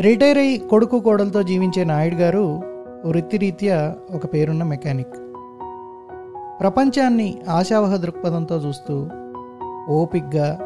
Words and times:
Retire 0.00 0.38
అయి 0.38 0.58
కొడుకు 0.58 1.00
కోడలతో 1.00 1.42
జీవించే 1.42 1.84
నాయుడు 1.84 2.14
గారు 2.14 2.60
వృత్తిరీత్యా 3.06 3.94
ఒక 4.14 4.26
పేరున్న 4.34 4.62
మెకానిక్. 4.62 5.12
ప్రపంచాన్ని 6.60 7.38
ఆశావహ 7.48 7.96
దృక్పథంతో 7.96 8.56
చూస్తూ 8.56 9.08
ఓపిక్గా 9.88 10.58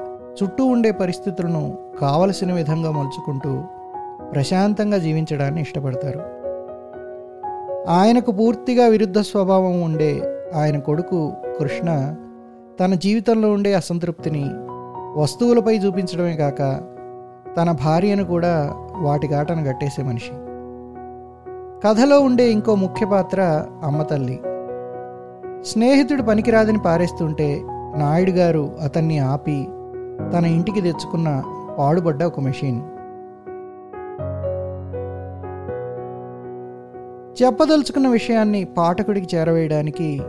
చుట్టూ 0.43 0.67
ఉండే 0.67 0.91
పరిస్థితులను 0.91 1.79
కావలసిన 2.01 2.53
విధంగా 2.53 2.91
మలుచుకుంటూ 2.91 3.63
ప్రశాంతంగా 4.33 4.99
జీవించడాన్ని 4.99 5.61
ఇష్టపడతారు. 5.61 6.21
ఆయనకు 7.91 8.33
పూర్తిగా 8.33 8.87
విరుద్ధ 8.87 9.21
స్వభావం 9.21 9.83
ఉండే 9.83 10.43
ఆయన 10.57 10.79
కొడుకు 10.79 11.33
కృష్ణ 11.61 12.15
తన 12.81 12.95
జీవితంలో 12.95 13.51
ఉండే 13.51 13.75
అసంతృప్తిని 13.75 14.51
వస్తువులపై 15.21 15.79
చూపించడమే 15.79 16.37
కాక 16.37 16.81
తన 17.57 17.73
భార్యను 17.73 18.25
కూడా 18.25 18.77
వాటి 19.03 19.29
గట్టేసే 19.29 19.65
కట్టేసే 19.65 20.03
మనిషి. 20.03 20.31
కథలో 21.85 22.21
ఉండే 22.21 22.51
ఇంకో 22.51 22.75
ముఖ్య 22.75 23.07
పాత్ర 23.07 23.67
అమ్మ 23.83 24.03
తల్లి. 24.03 24.41
స్నేహితుడు 25.65 26.23
పనికిరాదని 26.23 26.79
పారేస్తుంటే 26.79 27.63
నాయుడు 27.97 28.31
గారు 28.31 28.71
అతన్ని 28.83 29.19
ఆపి 29.19 29.69
తన 30.33 30.45
ఇంటికి 30.47 30.81
తెచ్చుకున్న 30.81 31.43
పాడుబడ్డ 31.79 32.23
ఒక 32.23 32.41
మెషిన్. 32.41 32.81
చెప్పదలుచుకున్న 37.43 38.09
విషయాన్ని 38.09 38.65
పాఠకుడికి 38.65 39.37
చేరవేయడానికి 39.37 40.23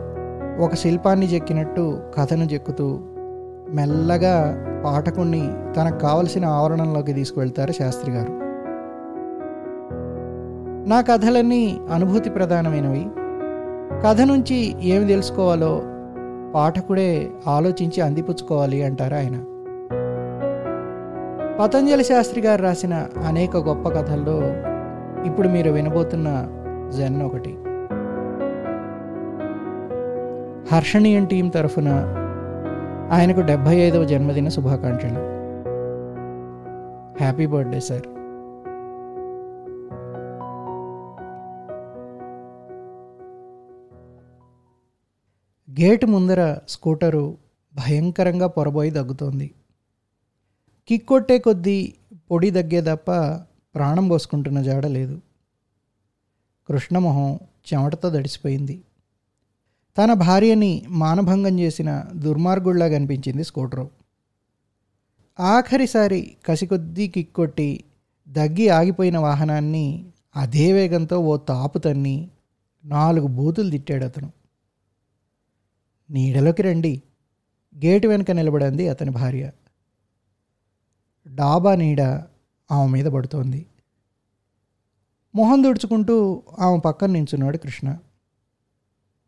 ఒక 0.60 0.74
శిల్పాన్ని 0.74 1.26
చెక్కినట్టు 1.26 1.98
కథను 2.18 2.44
చెక్కుతూ 2.44 2.98
మెల్లగా 3.74 4.64
పాఠకుణ్ణి 4.84 5.48
తనకు 5.76 5.98
కావలసిన 5.98 6.44
ఆవరణంలోకి 6.44 7.12
తీసుకువెళ్తారు 7.12 7.72
శాస్త్రి 7.72 8.12
గారు. 8.12 8.39
నా 10.86 11.00
కథలన్నీ 11.00 11.80
అనుభూతి 11.92 12.30
ప్రధానమైనవి. 12.30 13.06
కథ 14.02 14.20
నుంచి 14.20 14.88
ఏమి 14.88 15.06
తెలుసుకోవాలో 15.06 15.82
పాఠకుడే 16.54 17.30
ఆలోచించి 17.46 18.00
అందిపుచ్చుకోవాలి 18.00 18.82
అంటారు 18.82 19.14
ఆయన. 19.14 19.36
పతంజలి 21.60 22.04
శాస్త్రి 22.04 22.40
గారు 22.40 22.62
రాసిన 22.62 23.06
అనేక 23.26 23.56
గొప్ప 23.56 23.88
కథల్లో 23.88 24.40
ఇప్పుడు 25.26 25.48
మీరు 25.48 25.70
వినబోతున్న 25.70 26.48
జన్ 26.98 27.22
ఒకటి. 27.22 27.56
హర్షణీయం 30.76 31.24
టీం 31.24 31.48
తరఫున 31.48 31.88
ఆయనకు 33.12 33.40
డెబ్భై 33.40 33.76
ఐదవ 33.76 34.04
జన్మదిన 34.04 34.48
శుభాకాంక్షలు. 34.48 35.40
Happy 37.22 37.46
birthday 37.46 37.80
sir. 37.80 38.19
గేటు 45.82 46.06
ముందర 46.06 46.58
స్కూటరు 46.68 47.38
భయంకరంగా 47.74 48.46
పొరబోయి 48.46 48.90
దగ్గుతోంది. 48.90 49.50
కిక్ 50.88 51.06
కొట్టే 51.06 51.38
కొద్దీ 51.38 51.94
పొడి 52.30 52.50
దగ్గే 52.50 52.80
తప్ప 52.80 53.10
ప్రాణం 53.74 54.08
పోసుకుంటున్న 54.08 54.62
జాడ 54.62 54.86
లేదు. 54.86 55.20
కృష్ణమొహం 56.68 57.38
చెమటతో 57.68 58.10
దడిసిపోయింది. 58.10 58.80
తన 59.98 60.12
భార్యని 60.12 60.82
మానభంగం 60.88 61.60
చేసిన 61.60 62.04
దుర్మార్గుళ్ళా 62.14 62.88
కనిపించింది 62.88 63.44
స్కూటరు. 63.44 63.90
ఆఖరిసారి 65.40 66.36
కసికొద్దీ 66.46 67.08
కిక్ 67.08 67.32
కొట్టి 67.32 67.84
దగ్గి 68.28 68.68
ఆగిపోయిన 68.68 69.18
వాహనాన్ని 69.18 70.04
అదే 70.36 70.72
వేగంతో 70.72 71.18
ఓ 71.18 71.36
తాపు 71.36 71.78
తన్ని 71.78 72.28
నాలుగు 72.84 73.26
బూతులు 73.26 73.70
తిట్టాడు 73.70 74.04
అతను. 74.04 74.39
నీడలోకి 76.10 76.62
రండి. 76.62 77.02
గేటు 77.76 78.08
వెనుక 78.08 78.30
నిలబడింది 78.30 78.88
అతని 78.88 79.10
భార్య. 79.10 79.50
డాబా 81.28 81.74
నీడ 81.74 82.00
ఆమె 82.70 82.86
మీద 82.88 83.06
పడుతోంది. 83.06 83.66
మొహం 85.34 85.62
దుడుచుకుంటూ 85.62 86.42
ఆమె 86.58 86.78
పక్కన 86.78 87.10
నించున్నాడు 87.10 87.56
కృష్ణ. 87.56 87.98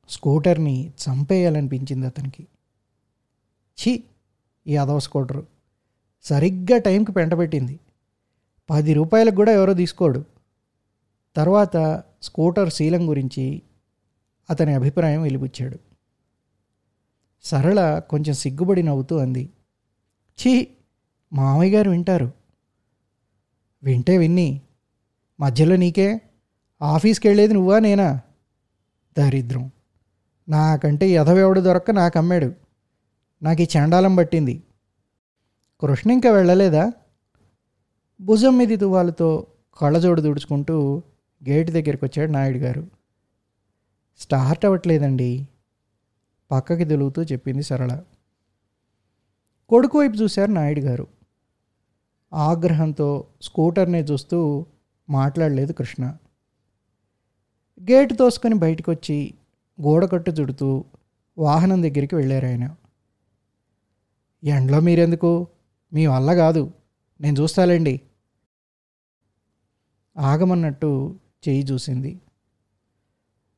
స్కూటర్ని 0.08 0.88
చంపేయాలనిపించింది 0.88 2.06
అతనికి. 2.06 2.46
ఛీ! 3.78 4.04
ఈ 4.66 4.76
అదవ 4.76 4.98
స్కూటరు 4.98 5.46
సరిగ్గా 6.22 6.78
టైంకి 6.78 7.12
పెంటబెట్టింది 7.12 7.80
పది 8.70 8.94
రూపాయలకు 8.94 9.34
కూడా 9.34 9.52
ఎవరో 9.52 9.74
తీసుకోడు. 9.74 10.24
తర్వాత 11.36 12.02
స్కూటర్ 12.22 12.72
శీలం 12.72 13.08
గురించి 13.08 13.62
అతని 14.50 14.74
అభిప్రాయం 14.74 15.22
వెలిపుచ్చాడు 15.22 15.91
సరళ 17.44 17.98
కొంచెం 17.98 18.34
సిగ్గుబడి 18.34 18.82
నవ్వుతూ 18.82 19.16
అంది. 19.16 19.50
ఛీ 20.42 20.68
మామయ్య 21.32 21.76
గారు 21.76 21.90
వింటారు. 21.90 22.32
వింటే 23.82 24.18
విన్ని. 24.18 24.60
మధ్యలో 25.40 25.76
నీకే 25.76 26.20
ఆఫీస్కి 26.82 27.28
వెళ్ళేది 27.28 27.54
నువ్వా 27.54 27.78
నేనా? 27.78 28.20
దారిద్రం. 29.18 29.70
నాకంటే 30.48 31.10
ఎదవెవడు 31.10 31.60
దొరక్క 31.60 31.90
నాకు 31.90 32.18
అమ్మాడు 32.18 32.54
నాకు 33.42 33.62
ఈ 33.62 33.66
చండాలం 33.78 34.16
పట్టింది. 34.16 34.62
కృష్ణ 35.80 36.10
ఇంకా 36.10 36.30
వెళ్ళలేదా? 36.30 36.92
భుజం 38.20 38.58
మీది 38.58 38.76
తువాలతో 38.76 39.46
కళ్ళజోడు 39.78 40.20
తుడుచుకుంటూ 40.20 41.02
గేటు 41.48 41.70
దగ్గరికి 41.70 42.04
వచ్చాడు 42.04 42.30
నాయుడు 42.30 42.58
గారు 42.58 42.90
స్టార్ట్ 44.18 44.64
అవ్వట్లేదండి. 44.64 45.48
పక్కకి 46.52 46.84
దిలుగుతూ 46.84 47.22
చెప్పింది 47.22 47.62
సరళ. 47.62 48.02
కొడుకు 49.68 49.98
వైపు 49.98 50.14
చూశారు 50.14 50.50
నాయుడు 50.50 50.80
గారు. 50.80 51.06
ఆగ్రహంతో 52.32 53.26
స్కూటర్నే 53.42 54.00
చూస్తూ 54.00 54.66
మాట్లాడలేదు 55.10 55.72
కృష్ణ. 55.72 56.16
గేటు 57.82 58.14
తోసుకొని 58.14 58.54
బయటకు 58.54 58.90
వచ్చి 58.90 59.34
గోడకట్టు 59.82 60.30
చుడుతూ 60.30 60.84
వాహనం 61.38 61.82
దగ్గరికి 61.82 62.14
వెళ్ళారు 62.14 62.46
ఆయన. 62.46 62.76
ఎండలో 64.44 64.80
మీరెందుకు? 64.80 65.46
మీ 65.92 66.06
వల్ల 66.06 66.34
కాదు. 66.34 66.72
నేను 67.20 67.40
చూస్తాలేండి. 67.40 68.00
ఆగమన్నట్టు 70.18 71.20
చేయి 71.48 71.64
చూసింది. 71.64 72.20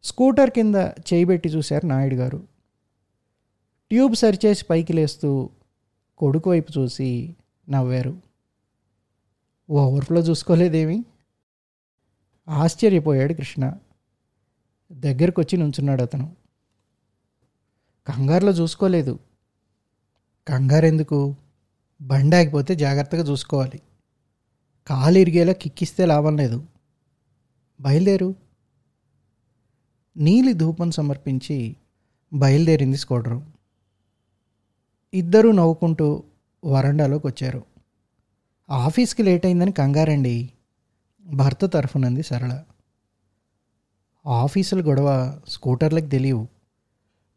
స్కూటర్ 0.03 0.51
కింద 0.51 0.75
చేయి 1.13 1.25
పెట్టి 1.25 1.49
చూశారు 1.49 1.87
నాయుడు 1.87 2.15
గారు. 2.15 2.54
ట్యూబ్ 3.91 4.15
సరిచేసి 4.15 4.65
పైకి 4.65 4.93
లేస్తూ 4.93 5.51
కొడుకు 6.19 6.51
వైపు 6.51 6.79
చూసి 6.79 7.37
నవ్వారు. 7.71 8.23
ఓవర్ఫ్లో 9.71 10.21
చూసుకోలేదేమి? 10.21 11.05
ఆశ్చర్యపోయాడు 12.49 13.35
కృష్ణ. 13.35 13.73
దగ్గరకు 14.93 15.41
వచ్చి 15.41 15.59
నుంచున్నాడు 15.59 16.03
అతను. 16.03 16.37
కంగారులో 18.07 18.53
చూసుకోలేదు. 18.53 19.19
కంగారు 20.49 20.87
ఎందుకు 20.87 21.37
బండి 22.03 22.37
ఆగిపోతే 22.37 22.75
జాగ్రత్తగా 22.75 23.23
చూసుకోవాలి. 23.23 23.83
కాలు 24.87 25.19
ఇరిగేలా 25.19 25.53
కిక్కిస్తే 25.53 26.07
లాభం 26.07 26.37
లేదు. 26.37 26.67
బయలుదేరు. 27.81 28.35
నీలి 30.17 30.53
ధూపం 30.53 30.91
సమర్పించి 30.91 31.77
బయలుదేరింది 32.33 32.97
స్కూటరు. 32.97 33.54
ఇద్దరూ 35.15 35.53
నవ్వుకుంటూ 35.53 36.23
వరండాలోకి 36.65 37.27
వచ్చారు. 37.27 37.65
ఆఫీస్కి 38.71 39.23
లేట్ 39.23 39.47
అయిందని 39.47 39.73
కంగారండి. 39.73 40.51
భర్త 41.27 41.67
తరఫునంది 41.67 42.23
సరళ. 42.23 42.63
ఆఫీసుల 44.27 44.89
గొడవ 44.89 45.41
స్కూటర్లకు 45.49 46.07
తెలియవు. 46.07 46.49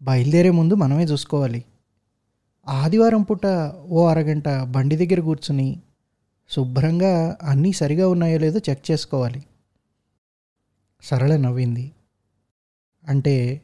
బయలుదేరే 0.01 0.49
ముందు 0.49 0.73
మనమే 0.73 1.03
చూసుకోవాలి. 1.03 1.65
ఆదివారం 2.67 3.23
పూట 3.23 3.45
ఓ 3.89 4.07
అరగంట 4.07 4.49
బండి 4.49 4.95
దగ్గర 4.95 5.21
కూర్చుని 5.21 5.81
శుభ్రంగా 6.49 7.37
అన్నీ 7.43 7.73
సరిగా 7.73 8.07
ఉన్నాయో 8.07 8.37
లేదో 8.37 8.59
చెక్ 8.69 8.91
చేసుకోవాలి. 8.91 9.43
సరళ 11.03 11.35
నవ్వింది. 11.35 11.91
అంటే 13.07 13.61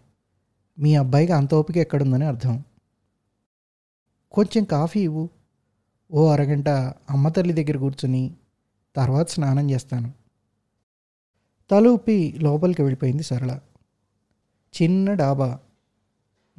మీ 0.79 0.95
అబ్బాయికి 0.95 1.33
అంత 1.33 1.53
ఓపిక 1.53 1.77
ఎక్కడుందని 1.77 2.25
అర్థం. 2.25 2.63
కొంచెం 4.33 4.63
కాఫీ 4.63 4.99
ఇవ్వు. 4.99 5.29
ఓ 6.11 6.27
అరగంట 6.27 6.69
అమ్మ 7.09 7.29
తల్లి 7.29 7.53
దగ్గర 7.53 7.77
కూర్చుని 7.77 8.33
తర్వాత 8.95 9.29
స్నానం 9.29 9.71
చేస్తాను. 9.71 10.11
తలూపి 11.71 12.33
లోపలికి 12.37 12.81
వెళ్ళిపోయింది 12.81 13.23
సరళ. 13.23 13.59
చిన్న 14.81 15.13
డాబా. 15.13 15.59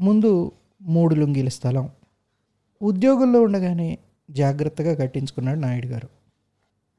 ముందు 0.00 0.52
మూడు 0.82 1.14
లుంగీల 1.14 1.48
స్థలం. 1.48 1.90
ఉద్యోగంలో 2.82 3.42
ఉండగానే 3.42 3.98
జాగ్రత్తగా 4.30 4.94
కట్టించుకున్నాడు 4.94 5.58
నాయుడు 5.58 5.86
గారు. 5.86 6.08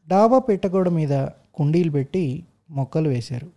డాబా 0.07 0.39
పెట్టగోడ 0.39 0.89
మీద 0.89 1.27
కుండీలు 1.54 1.92
పెట్టి 1.92 2.45
మొక్కలు 2.69 3.10
వేశారు. 3.10 3.48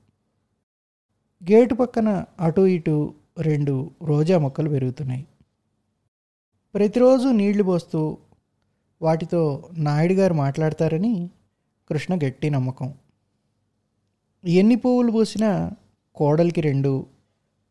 గేటు 1.50 1.74
పక్కన 1.74 2.24
అటు 2.40 2.60
ఇటు 2.60 3.14
రెండు 3.38 3.90
రోజా 4.02 4.38
మొక్కలు 4.38 4.68
పెరుగుతున్నాయి. 4.68 5.26
ప్రతిరోజు 6.78 7.28
నీళ్ళు 7.28 7.62
పోస్తూ 7.62 8.18
వాటితో 9.02 9.70
నాయుడు 9.72 10.12
గారు 10.12 10.34
మాట్లాడతారని 10.34 11.30
కృష్ణ 11.88 12.14
గట్టి 12.14 12.50
నమ్మకం. 12.50 12.94
ఎన్ని 14.46 14.76
పువ్వులు 14.76 15.10
పూసినా 15.10 15.70
కోడలికి 16.14 16.60
రెండు 16.60 17.06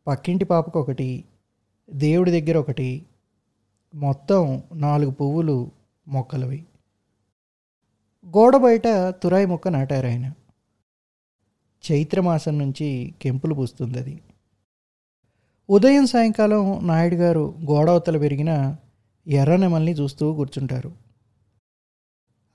పక్కింటి 0.07 0.45
పాపకు 0.45 0.80
ఒకటి 0.80 1.24
దేవుడి 1.92 2.42
దగ్గర 2.42 2.57
ఒకటి 2.57 3.06
మొత్తం 3.95 4.63
నాలుగు 4.74 5.12
పువ్వులు 5.12 5.71
మొక్కలవి. 6.07 6.65
గోడ 8.25 8.56
బయట 8.56 8.88
తురాయి 9.09 9.45
మొక్క 9.45 9.68
నాటారు 9.68 10.07
ఆయన. 10.07 10.33
చైత్రమాసం 11.92 12.57
నుంచి 12.57 13.13
కెంపులు 13.21 13.54
పూస్తుంది 13.54 14.00
అది. 14.00 14.21
ఉదయం 15.69 16.06
సాయంకాలం 16.07 16.88
నాయుడు 16.88 17.15
గారు 17.15 17.56
గోడవతల 17.71 18.18
పెరిగిన 18.18 18.75
ఎర్రనెమల్ని 19.27 19.91
చూస్తూ 19.91 20.33
కూర్చుంటారు. 20.33 20.91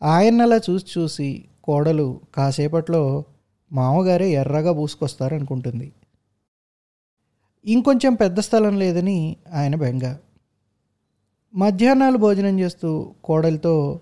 ఆయన్నలా 0.03 0.57
చూసి 0.57 0.87
చూసి 0.99 1.45
కోడలు 1.65 2.21
కాసేపట్లో 2.35 3.25
మామగారే 3.73 4.31
ఎర్రగా 4.31 4.73
పూసుకొస్తారనుకుంటుంది. 4.73 5.93
ఇంకొంచెం 7.65 8.15
పెద్ద 8.15 8.41
స్థలం 8.41 8.79
లేదని 8.79 9.37
ఆయన 9.53 9.75
బెంగ. 9.75 10.17
మధ్యాహ్నాలు 11.55 12.17
భోజనం 12.17 12.61
చేస్తూ 12.61 13.15
కోడలితో 13.25 14.01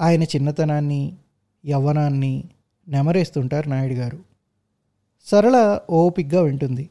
ఆయన 0.00 0.22
చిన్నతనాన్ని 0.22 1.16
యవ్వనాన్ని 1.66 2.44
నెమరేస్తుంటారు 2.88 3.68
నాయుడు 3.68 3.94
గారు 3.94 4.18
సరళ 5.24 5.80
ఓపిగ్గా 5.90 6.42
వింటుంది. 6.42 6.90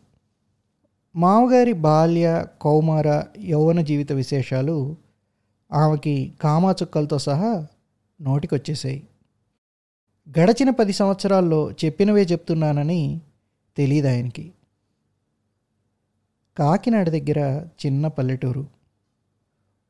మామగారి 1.17 1.73
బాల్య 1.73 2.45
కౌమార 2.61 3.23
యౌవన 3.39 3.81
జీవిత 3.81 4.11
విశేషాలు 4.11 4.95
ఆమెకి 5.73 6.33
కామాచుక్కలతో 6.41 7.17
సహా 7.17 7.67
నోటికొచ్చేసాయి 8.21 9.07
గడచిన 10.39 10.69
పది 10.69 10.93
సంవత్సరాల్లో 10.93 11.71
చెప్పినవే 11.71 12.21
చెప్తున్నానని 12.23 13.21
తెలియదు 13.77 14.07
ఆయనకి. 14.07 14.51
కాకినాడ 16.57 17.09
దగ్గర 17.09 17.67
చిన్న 17.85 18.07
పల్లెటూరు. 18.07 18.65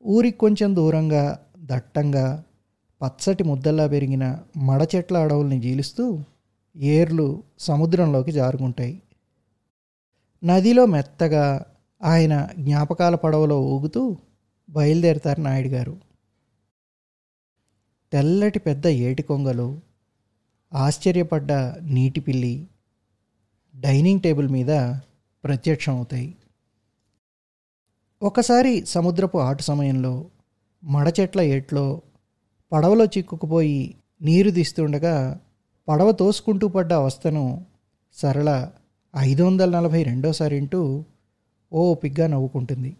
ఊరికి 0.06 0.38
కొంచెం 0.38 0.76
దూరంగా 0.76 1.38
దట్టంగా 1.58 2.44
పచ్చటి 3.02 3.44
ముద్దల్లా 3.44 3.86
పెరిగిన 3.86 4.38
మడచెట్ల 4.56 5.16
అడవుల్ని 5.16 5.60
జీలుస్తూ 5.60 6.18
ఏర్లు 6.76 7.42
సముద్రంలోకి 7.58 8.32
జారుకుంటాయి. 8.32 9.02
నదిలో 10.42 10.86
మెత్తగా 10.86 11.66
ఆయన 12.02 12.48
జ్ఞాపకాల 12.58 13.14
పడవలో 13.14 13.60
ఊగుతూ 13.60 14.16
బయలుదేరతారు 14.68 15.40
నాయుడు 15.40 15.68
గారు. 15.68 15.94
తెల్లటి 18.12 18.58
పెద్ద 18.58 18.86
ఏటి 18.86 19.22
కొంగలు 19.22 19.82
ఆశ్చర్యపడ్డ 20.74 21.52
నీటి 21.80 22.20
పిల్లి 22.20 22.66
డైనింగ్ 23.74 24.20
టేబుల్ 24.20 24.48
మీద 24.48 24.72
ప్రత్యక్షం 25.44 25.92
అవుతాయి 25.96 26.34
ఒకసారి 28.22 28.84
సముద్రపు 28.86 29.38
ఆటు 29.38 29.62
సమయంలో 29.62 30.30
మడచెట్ల 30.82 31.40
ఏట్లో 31.40 32.02
పడవలో 32.72 33.04
చిక్కుకుపోయి 33.04 33.94
నీరు 34.22 34.50
తీస్తుండగా 34.50 35.40
పడవ 35.88 36.12
తోసుకుంటూ 36.12 36.68
పడ్డ 36.68 36.92
అవస్థను 36.92 37.66
సరళ 38.16 38.50
ఐదు 39.16 39.42
వందల 39.42 39.78
నలభై 39.78 40.02
రెండోసారి 40.02 40.56
ఇంటూ 40.56 41.04
ఓ 41.72 41.92
ఓపిగ్గా 41.92 42.26
నవ్వుకుంటుంది. 42.26 42.96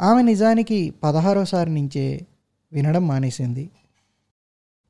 ఆమె 0.00 0.22
నిజానికి 0.22 0.90
పదహారోసారి 0.90 1.74
నుంచే 1.74 2.26
వినడం 2.72 3.06
మానేసింది. 3.06 3.70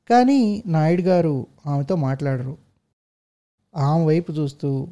కానీ 0.09 0.63
నాయుడు 0.65 1.01
గారు 1.01 1.47
ఆమెతో 1.65 1.95
మాట్లాడరు. 1.95 2.57
ఆమె 3.75 4.05
వైపు 4.05 4.31
చూస్తూ 4.31 4.87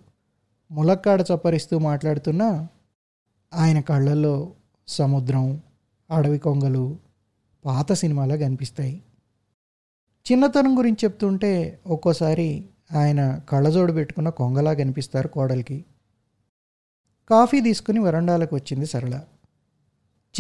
ములక్కాడ 0.71 1.21
చప్పరిస్తూ 1.21 1.79
మాట్లాడుతున్నా 1.79 2.67
ఆయన 3.53 3.79
కళ్ళల్లో 3.79 4.51
సముద్రం 4.87 5.61
అడవి 6.11 6.39
కొంగలు 6.39 6.97
పాత 7.65 7.93
సినిమాలా 7.93 8.35
కనిపిస్తాయి. 8.35 9.03
చిన్నతనం 10.31 10.77
గురించి 10.77 10.97
చెప్తుంటే 11.03 11.79
ఒక్కోసారి 11.87 12.65
ఆయన 12.95 13.37
కళ్ళజోడు 13.49 13.93
పెట్టుకున్న 13.93 14.29
కొంగలా 14.29 14.73
కనిపిస్తారు 14.73 15.27
కోడలికి. 15.27 15.85
కాఫీ 17.29 17.61
తీసుకుని 17.61 17.99
వరండాలకు 17.99 18.55
వచ్చింది 18.55 18.85
సరళ. 18.85 19.21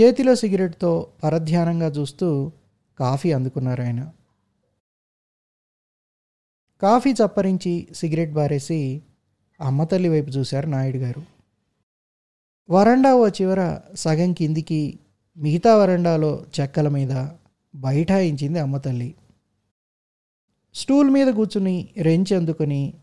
చేతిలో 0.01 0.35
సిగరెట్తో 0.35 1.07
పరధ్యానంగా 1.23 1.87
చూస్తూ 1.87 2.51
కాఫీ 2.99 3.31
అందుకున్నారు 3.31 3.81
ఆయన. 3.81 4.11
కాఫీ 6.81 7.11
చప్పరించి 7.11 7.87
సిగరెట్ 7.95 8.31
బారేసి 8.31 9.01
అమ్మతల్లి 9.61 10.09
వైపు 10.09 10.29
చూశారు 10.29 10.67
నాయుడు 10.67 10.97
గారు. 10.97 11.21
వరండా 12.69 13.15
ఓ 13.15 13.27
చివర 13.27 13.79
సగం 13.95 14.33
కిందికి 14.33 14.99
మిగతా 15.37 15.75
వరండాలో 15.75 16.45
చెక్కల 16.59 16.87
మీద 16.87 17.27
బైఠాయించింది 17.75 18.59
అమ్మతల్లి 18.59 19.15
స్టూల్ 20.75 21.09
మీద 21.09 21.27
కూర్చుని 21.27 21.89
రెంచ్ 21.97 22.33
అందుకుని 22.33 22.93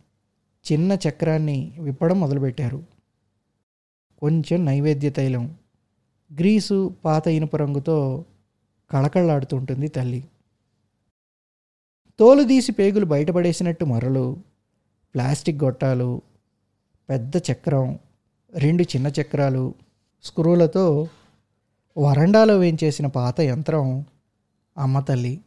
చిన్న 0.72 0.98
చక్రాన్ని 1.08 1.76
విప్పడం 1.80 2.20
మొదలుపెట్టారు. 2.20 2.82
కొంచెం 4.18 4.64
నైవేద్య 4.64 5.10
తైలం 5.10 5.58
గ్రీసు 6.38 6.94
పాత 7.04 7.28
ఇనుప 7.28 7.56
రంగుతో 7.56 8.24
కళకళలాడుతుంటుంది 8.90 9.88
తల్లి. 9.88 10.24
తోలు 12.18 12.42
తీసి 12.42 12.72
పేగులు 12.72 13.04
బయటపడేసినట్టు 13.04 13.84
మరలు 13.84 14.36
ప్లాస్టిక్ 15.14 15.64
గొట్టాలు 15.64 16.22
పెద్ద 17.10 17.32
చక్రం 17.36 17.98
రెండు 18.54 18.82
చిన్న 18.82 19.06
చక్రాలు 19.20 19.74
స్క్రూలతో 20.22 21.08
వరండాలో 21.98 22.58
వేయించేసిన 22.58 23.06
పాత 23.06 23.40
యంత్రం 23.40 24.04
అమ్మ 24.78 25.00
తల్లి. 25.00 25.40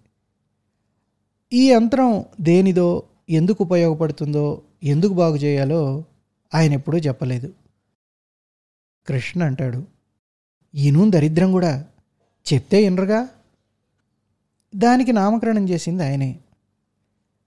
ఈ 1.53 1.71
యంత్రం 1.71 2.25
దేనిదో 2.41 3.03
ఎందుకు 3.29 3.63
ఉపయోగపడుతుందో 3.63 4.61
ఎందుకు 4.83 5.13
బాగు 5.13 5.35
చేయాలో 5.35 6.03
ఆయన 6.55 6.73
ఎప్పుడూ 6.73 6.97
చెప్పలేదు. 6.97 7.53
కృష్ణ 9.07 9.43
అంటాడు 9.43 9.83
ఈను 10.75 11.09
దరిద్రం 11.09 11.51
కూడా 11.51 11.85
చెప్తే 12.53 12.83
ఇనరుగా? 12.83 13.29
దానికి 14.75 15.11
నామకరణం 15.11 15.69
చేసింది 15.69 16.03
ఆయనే. 16.03 16.39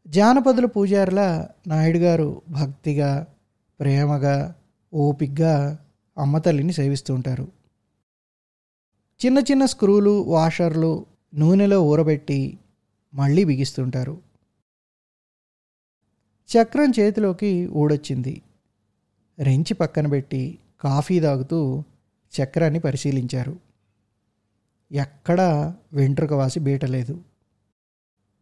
జానపదుల 0.09 0.67
పూజారుల 0.67 1.47
నాయుడు 1.67 1.99
గారు 1.99 2.43
భక్తిగా 2.49 3.27
ప్రేమగా 3.81 4.55
ఓపిగ్గా 4.95 5.79
అమ్మతల్లిని 6.19 6.73
సేవిస్తూ 6.73 7.15
ఉంటారు. 7.15 7.49
చిన్న 9.27 9.39
చిన్న 9.39 9.67
స్క్రూలు 9.67 10.25
వాషర్లు 10.25 11.07
నూనెలో 11.35 11.83
ఊరబెట్టి 11.83 12.59
మళ్ళీ 13.17 13.45
బిగిస్తుంటారు. 13.45 14.23
చక్రం 16.49 16.93
చేతిలోకి 17.01 17.67
ఊడొచ్చింది. 17.67 18.43
రెంచి 19.39 19.75
పక్కన 19.75 20.07
పెట్టి 20.07 20.59
కాఫీ 20.81 21.21
తాగుతూ 21.21 21.85
చక్రాన్ని 22.43 22.81
పరిశీలించారు. 22.81 23.61
ఎక్కడా 24.93 25.77
వెంట్రుక 25.93 26.33
వాసి 26.33 26.61
బీటలేదు 26.61 27.25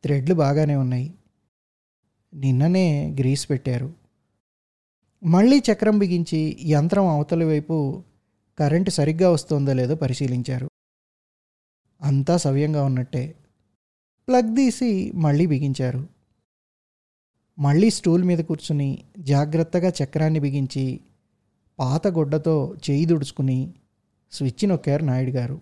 థ్రెడ్లు 0.03 0.35
బాగానే 0.35 0.77
ఉన్నాయి. 0.77 1.15
నిన్ననే 2.35 3.11
గ్రీస్ 3.11 3.51
పెట్టారు. 3.51 3.95
మళ్ళీ 5.25 5.63
చక్రం 5.73 5.99
బిగించి 5.99 6.59
యంత్రం 6.63 7.07
అవతలి 7.07 7.45
వైపు 7.45 8.05
కరెంటు 8.59 8.91
సరిగ్గా 8.91 9.31
వస్తుందో 9.31 9.73
లేదో 9.73 9.95
పరిశీలించారు. 9.95 10.71
అంతా 12.03 12.37
సవ్యంగా 12.37 12.85
ఉన్నట్టే. 12.85 13.35
ప్లగ్ 14.29 14.57
తీసి 14.57 15.13
మళ్ళీ 15.13 15.47
బిగించారు. 15.47 16.09
మళ్ళీ 17.59 17.91
స్టూల్ 17.91 18.25
మీద 18.25 18.39
కూర్చుని 18.39 19.05
జాగ్రత్తగా 19.19 19.93
చక్రాన్ని 20.05 20.41
బిగించి 20.41 21.01
పాత 21.79 22.07
గుడ్డతో 22.07 22.77
చేయి 22.91 23.05
దుడుచుకుని 23.05 23.71
స్విచ్ 24.33 24.69
నొక్కారు 24.69 25.05
నాయుడు 25.05 25.31
గారు. 25.31 25.61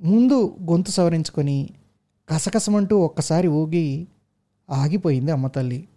ముందు 0.00 0.56
గొంతు 0.70 0.90
సవరించుకొని 0.90 1.70
కసకసమంటూ 2.28 2.98
ఒక్కసారి 2.98 3.48
ఊగి 3.48 4.06
ఆగిపోయింది 4.70 5.30
అమ్మ 5.30 5.46
తల్లి. 5.46 5.88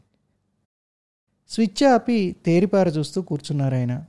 స్విచ్ 1.50 1.84
ఆపి 1.84 2.36
తేరిపార 2.46 2.88
చూస్తూ 2.88 3.22
కూర్చున్నారు 3.22 3.76
ఆయన. 3.76 4.06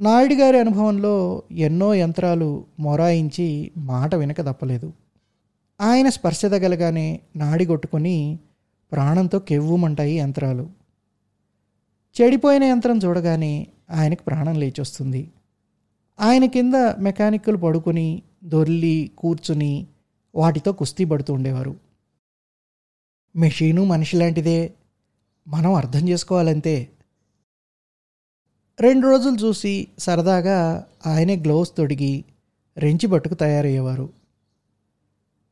నాయుడు 0.00 0.34
గారి 0.34 0.60
అనుభవంలో 0.60 1.42
ఎన్నో 1.50 1.94
యంత్రాలు 1.94 2.66
మొరాయించి 2.80 3.70
మాట 3.76 4.14
వినక 4.14 4.40
తప్పలేదు. 4.40 4.92
ఆయన 5.80 6.08
స్పర్శ 6.08 6.46
తగలగానే 6.46 7.20
నాడిగొట్టుకొని 7.36 8.38
ప్రాణంతో 8.92 9.38
కెవ్వుమంటాయి 9.38 10.18
యంత్రాలు. 10.18 10.70
చెడిపోయిన 12.20 12.64
యంత్రం 12.64 12.98
చూడగానే 12.98 13.66
ఆయనకు 13.90 14.22
ప్రాణం 14.22 14.54
లేచొస్తుంది. 14.54 15.30
ఆయన 16.20 16.44
కింద 16.46 16.74
మెకానిక్కులు 16.98 17.56
పడుకుని 17.56 18.22
దొర్లి 18.44 19.10
కూర్చుని 19.18 19.86
వాటితో 20.34 20.72
కుస్తీ 20.72 21.04
పడుతూ 21.04 21.34
ఉండేవారు. 21.34 21.76
మెషీను 23.36 23.84
మనిషి 23.84 24.16
లాంటిదే 24.16 24.74
మనం 25.48 25.74
అర్థం 25.74 26.08
చేసుకోవాలంతే. 26.08 26.88
రెండు 28.80 29.06
రోజులు 29.06 29.36
చూసి 29.36 29.88
సరదాగా 29.98 30.86
ఆయనే 31.06 31.36
గ్లోవ్స్ 31.36 31.76
తొడిగి 31.76 32.24
రెంచి 32.76 33.06
పట్టుకు 33.06 33.34
తయారయ్యేవారు. 33.34 34.17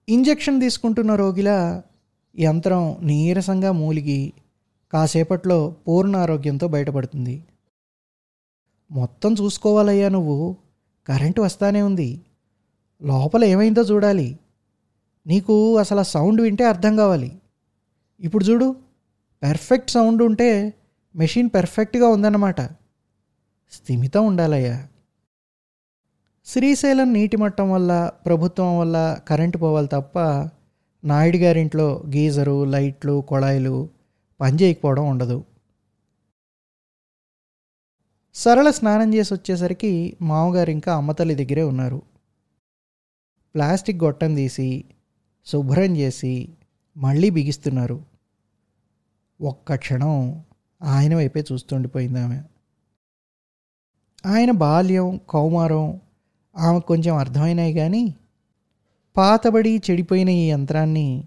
ఇంజెక్షన్ 0.08 0.60
తీసుకుంటున్న 0.60 1.14
రోగిలా 1.14 1.82
యంత్రం 2.38 2.96
నీరసంగా 3.02 3.72
మూలిగి 3.72 4.32
కాసేపట్లో 4.92 5.76
పూర్ణ 5.88 6.16
ఆరోగ్యంతో 6.16 6.68
బయటపడుతుంది. 6.68 7.44
మొత్తం 8.90 9.34
చూసుకోవాలయ్యా 9.34 10.08
నువ్వు. 10.08 10.56
కరెంటు 11.08 11.40
వస్తానే 11.40 11.82
ఉంది. 11.82 12.20
లోపల 13.02 13.44
ఏమైందో 13.44 13.82
చూడాలి. 13.82 14.38
నీకు 15.26 15.78
అసలు 15.78 16.02
సౌండ్ 16.02 16.40
వింటే 16.40 16.64
అర్థం 16.64 16.96
కావాలి. 16.96 17.38
ఇప్పుడు 18.20 18.44
చూడు. 18.44 18.76
పెర్ఫెక్ట్ 19.42 19.90
సౌండ్ 19.90 20.22
ఉంటే 20.22 20.75
మెషిన్ 21.16 21.50
పెర్ఫెక్ట్గా 21.54 22.08
ఉందన్నమాట. 22.08 22.60
స్థిమితం 23.72 24.26
ఉండాలయ్యా. 24.26 24.88
శ్రీశైలం 26.47 27.12
నీటి 27.12 27.37
మట్టం 27.37 27.71
వల్ల 27.71 28.11
ప్రభుత్వం 28.26 28.79
వల్ల 28.79 29.19
కరెంటు 29.29 29.59
పోవాలి 29.59 29.88
తప్ప 29.88 30.19
నాయుడు 31.05 31.37
గారింట్లో 31.37 32.05
గీజరు 32.15 32.65
లైట్లు 32.65 33.21
కొళాయిలు 33.21 33.88
పనిచేయకపోవడం 34.41 35.09
ఉండదు. 35.09 35.45
సరళ 38.35 38.71
స్నానం 38.71 39.15
చేసి 39.15 39.35
వచ్చేసరికి 39.35 40.17
మామగారు 40.23 40.71
ఇంకా 40.71 40.95
అమ్మతల్లి 40.95 41.35
దగ్గరే 41.35 41.62
ఉన్నారు. 41.62 42.03
ప్లాస్టిక్ 43.55 44.05
గొట్టం 44.05 44.35
తీసి 44.35 44.85
శుభ్రం 45.47 45.97
చేసి 45.97 46.49
మళ్ళీ 46.97 47.31
బిగిస్తున్నారు. 47.31 48.03
ఒక్క 49.41 49.75
క్షణం 49.75 50.45
ఆయన 50.83 51.17
వైపే 51.17 51.45
చూస్తుండిపోయింది 51.53 52.21
ఆమె. 52.21 52.43
ఆయన 54.26 54.50
బాల్యం 54.50 55.21
కౌమారం 55.31 56.00
ఆమె 56.58 56.80
కొంచెం 56.80 57.16
అర్థమైనాయి 57.16 57.75
కానీ 57.75 58.14
పాతబడి 59.16 59.82
చెడిపోయిన 59.90 60.28
ఈ 60.28 60.50
యంత్రాన్ని 60.50 61.25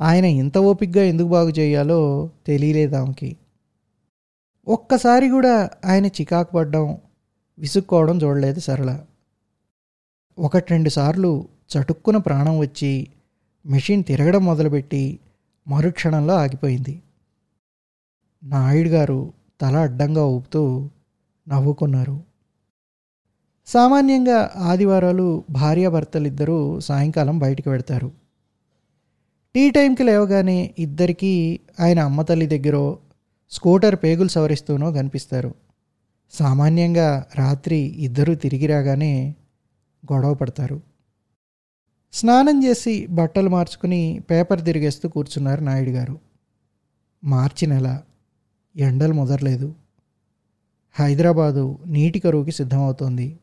ఆయన 0.00 0.24
ఇంత 0.24 0.58
ఓపిగ్గా 0.58 1.02
ఎందుకు 1.04 1.28
బాగు 1.28 1.48
చేయాలో 1.48 2.30
తెలియలేదు 2.46 2.96
ఆమెకి. 2.96 3.36
ఒక్కసారి 4.68 5.28
కూడా 5.28 5.70
ఆయన 5.84 6.06
చికాకు 6.06 6.52
పడ్డం 6.52 6.98
విసుక్కోవడం 7.58 8.18
చూడలేదు 8.18 8.60
సరళ. 8.60 8.98
ఒకటి 10.38 10.66
రెండు 10.70 10.88
సార్లు 10.88 11.48
చటుక్కున 11.72 12.16
ప్రాణం 12.16 12.58
వచ్చి 12.58 13.08
మెషిన్ 13.66 14.04
తిరగడం 14.04 14.44
మొదలుపెట్టి 14.44 15.18
మరుక్షణంలో 15.68 16.34
ఆగిపోయింది. 16.34 17.02
నాయుడు 18.44 18.88
గారు 18.88 19.32
తల 19.60 19.76
అడ్డంగా 19.76 20.24
ఊపుతూ 20.24 20.88
నవ్వుకున్నారు. 21.48 22.29
సామాన్యంగా 23.66 24.50
ఆదివారాలు 24.56 25.44
భార్యాభర్తలిద్దరూ 25.50 26.80
సాయంకాలం 26.80 27.38
బయటికి 27.38 27.68
వెడతారు. 27.68 28.12
టీ 29.54 29.70
టైంకి 29.70 30.02
లేవగానే 30.02 30.74
ఇద్దరికీ 30.78 31.60
ఆయన 31.80 31.98
అమ్మ 31.98 32.22
తల్లి 32.22 32.46
దగ్గరో 32.46 32.98
స్కూటర్ 33.50 33.96
పేగులు 33.96 34.28
సవరిస్తూనో 34.28 34.92
కనిపిస్తారు. 34.92 35.54
సామాన్యంగా 36.30 37.24
రాత్రి 37.38 37.76
ఇద్దరూ 37.76 38.34
తిరిగి 38.34 38.66
రాగానే 38.66 39.34
గొడవ 40.12 40.34
పడతారు. 40.34 40.82
స్నానం 42.12 42.64
చేసి 42.64 43.06
బట్టలు 43.06 43.48
మార్చుకుని 43.48 44.20
పేపర్ 44.30 44.64
తిరిగేస్తూ 44.64 45.08
కూర్చున్నారు 45.08 45.60
నాయుడు 45.60 45.90
గారు. 45.90 46.18
మార్చి 47.24 47.66
నెల 47.66 48.00
ఎండలు 48.76 49.12
ముదరలేదు. 49.12 49.74
హైదరాబాదు 50.92 51.78
నీటి 51.86 52.20
కరువుకి 52.20 52.52
సిద్ధమవుతోంది. 52.52 53.38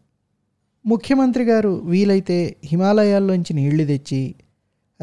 ముఖ్యమంత్రి 0.88 1.44
గారు 1.44 1.70
వీలైతే 1.70 2.56
హిమాలయాల్లోంచి 2.66 3.54
నీళ్ళు 3.54 3.86
తెచ్చి 3.86 4.36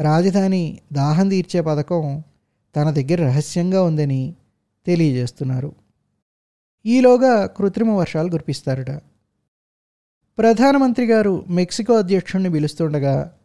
రాజధాని 0.01 0.79
దాహం 0.93 1.29
తీర్చే 1.29 1.61
పథకం 1.61 2.23
తన 2.75 2.89
దగ్గర 2.89 3.21
రహస్యంగా 3.21 3.83
ఉందని 3.83 4.33
తెలియజేస్తున్నారు. 4.85 5.75
ఈలోగా 6.85 7.45
కృత్రిమ 7.45 7.91
వర్షాలు 7.91 8.29
కురిపిస్తారట. 8.29 8.91
ప్రధానమంత్రి 10.37 11.05
గారు 11.05 11.45
మెక్సికో 11.49 11.93
అధ్యక్షుడిని 11.93 12.51
పిలుస్తుండగా 12.51 13.37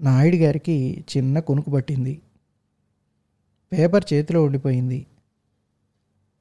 నాయుడు 0.00 0.36
గారికి 0.36 1.04
చిన్న 1.16 1.38
కొనుకు 1.38 1.70
పట్టింది. 1.70 2.20
పేపర్ 3.72 4.04
చేతిలో 4.12 4.44
ఉండిపోయింది. 4.44 5.06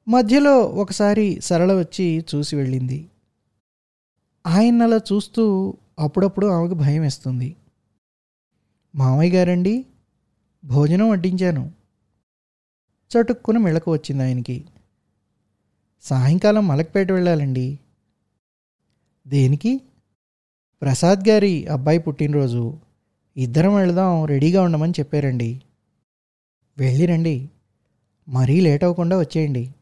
మధ్యలో 0.07 0.59
ఒకసారి 0.59 1.39
సరళ 1.41 1.79
వచ్చి 1.79 2.25
చూసి 2.35 2.55
వెళ్ళింది. 2.55 3.07
ఆయన 4.47 4.83
అలా 4.83 4.97
చూస్తూ 4.97 5.77
అప్పుడప్పుడు 5.99 6.47
ఆమెకు 6.47 6.73
భయం 6.73 7.01
వేస్తుంది. 7.01 7.55
మామయ్య 8.95 9.37
గారండి 9.37 9.85
భోజనం 10.65 11.09
వడ్డించాను. 11.09 11.71
చటుక్కున 13.11 13.57
మెళకు 13.57 13.91
వచ్చింది 13.91 14.23
ఆయనకి. 14.23 14.65
సాయంకాలం 16.01 16.67
మలక్పేట 16.67 17.11
వెళ్ళాలండి. 17.11 17.79
దేనికి? 19.27 19.81
ప్రసాద్ 20.81 21.29
గారి 21.29 21.67
అబ్బాయి 21.67 21.99
పుట్టినరోజు. 21.99 22.79
ఇద్దరం 23.37 23.75
వెళదాం 23.75 24.25
రెడీగా 24.25 24.61
ఉండమని 24.61 24.93
చెప్పారండి. 24.99 25.61
వెళ్ళిరండి. 26.77 27.49
మరీ 28.29 28.59
లేట్ 28.59 28.83
అవ్వకుండా 28.83 29.19
వచ్చేయండి. 29.19 29.75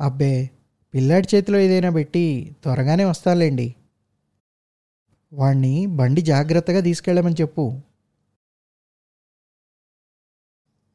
అబ్బే 0.00 0.50
పిల్లాడి 0.94 1.36
చేతిలో 1.36 1.58
ఏదైనా 1.58 1.90
పెట్టి 1.90 2.56
త్వరగానే 2.62 3.04
వస్తాలేండి 3.04 3.74
వాణ్ణి 5.32 5.86
బండి 5.86 6.20
జాగ్రత్తగా 6.20 6.80
తీసుకెళ్ళమని 6.80 7.34
చెప్పు. 7.40 7.80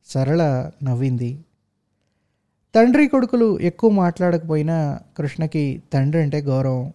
సరళ 0.05 0.71
నవ్వింది. 0.83 1.45
తండ్రి 2.75 3.07
కొడుకులు 3.07 3.59
ఎక్కువ 3.59 3.89
మాట్లాడకపోయినా 3.89 4.99
కృష్ణకి 5.17 5.83
తండ్రి 5.93 6.21
అంటే 6.21 6.41
గౌరవం. 6.41 6.93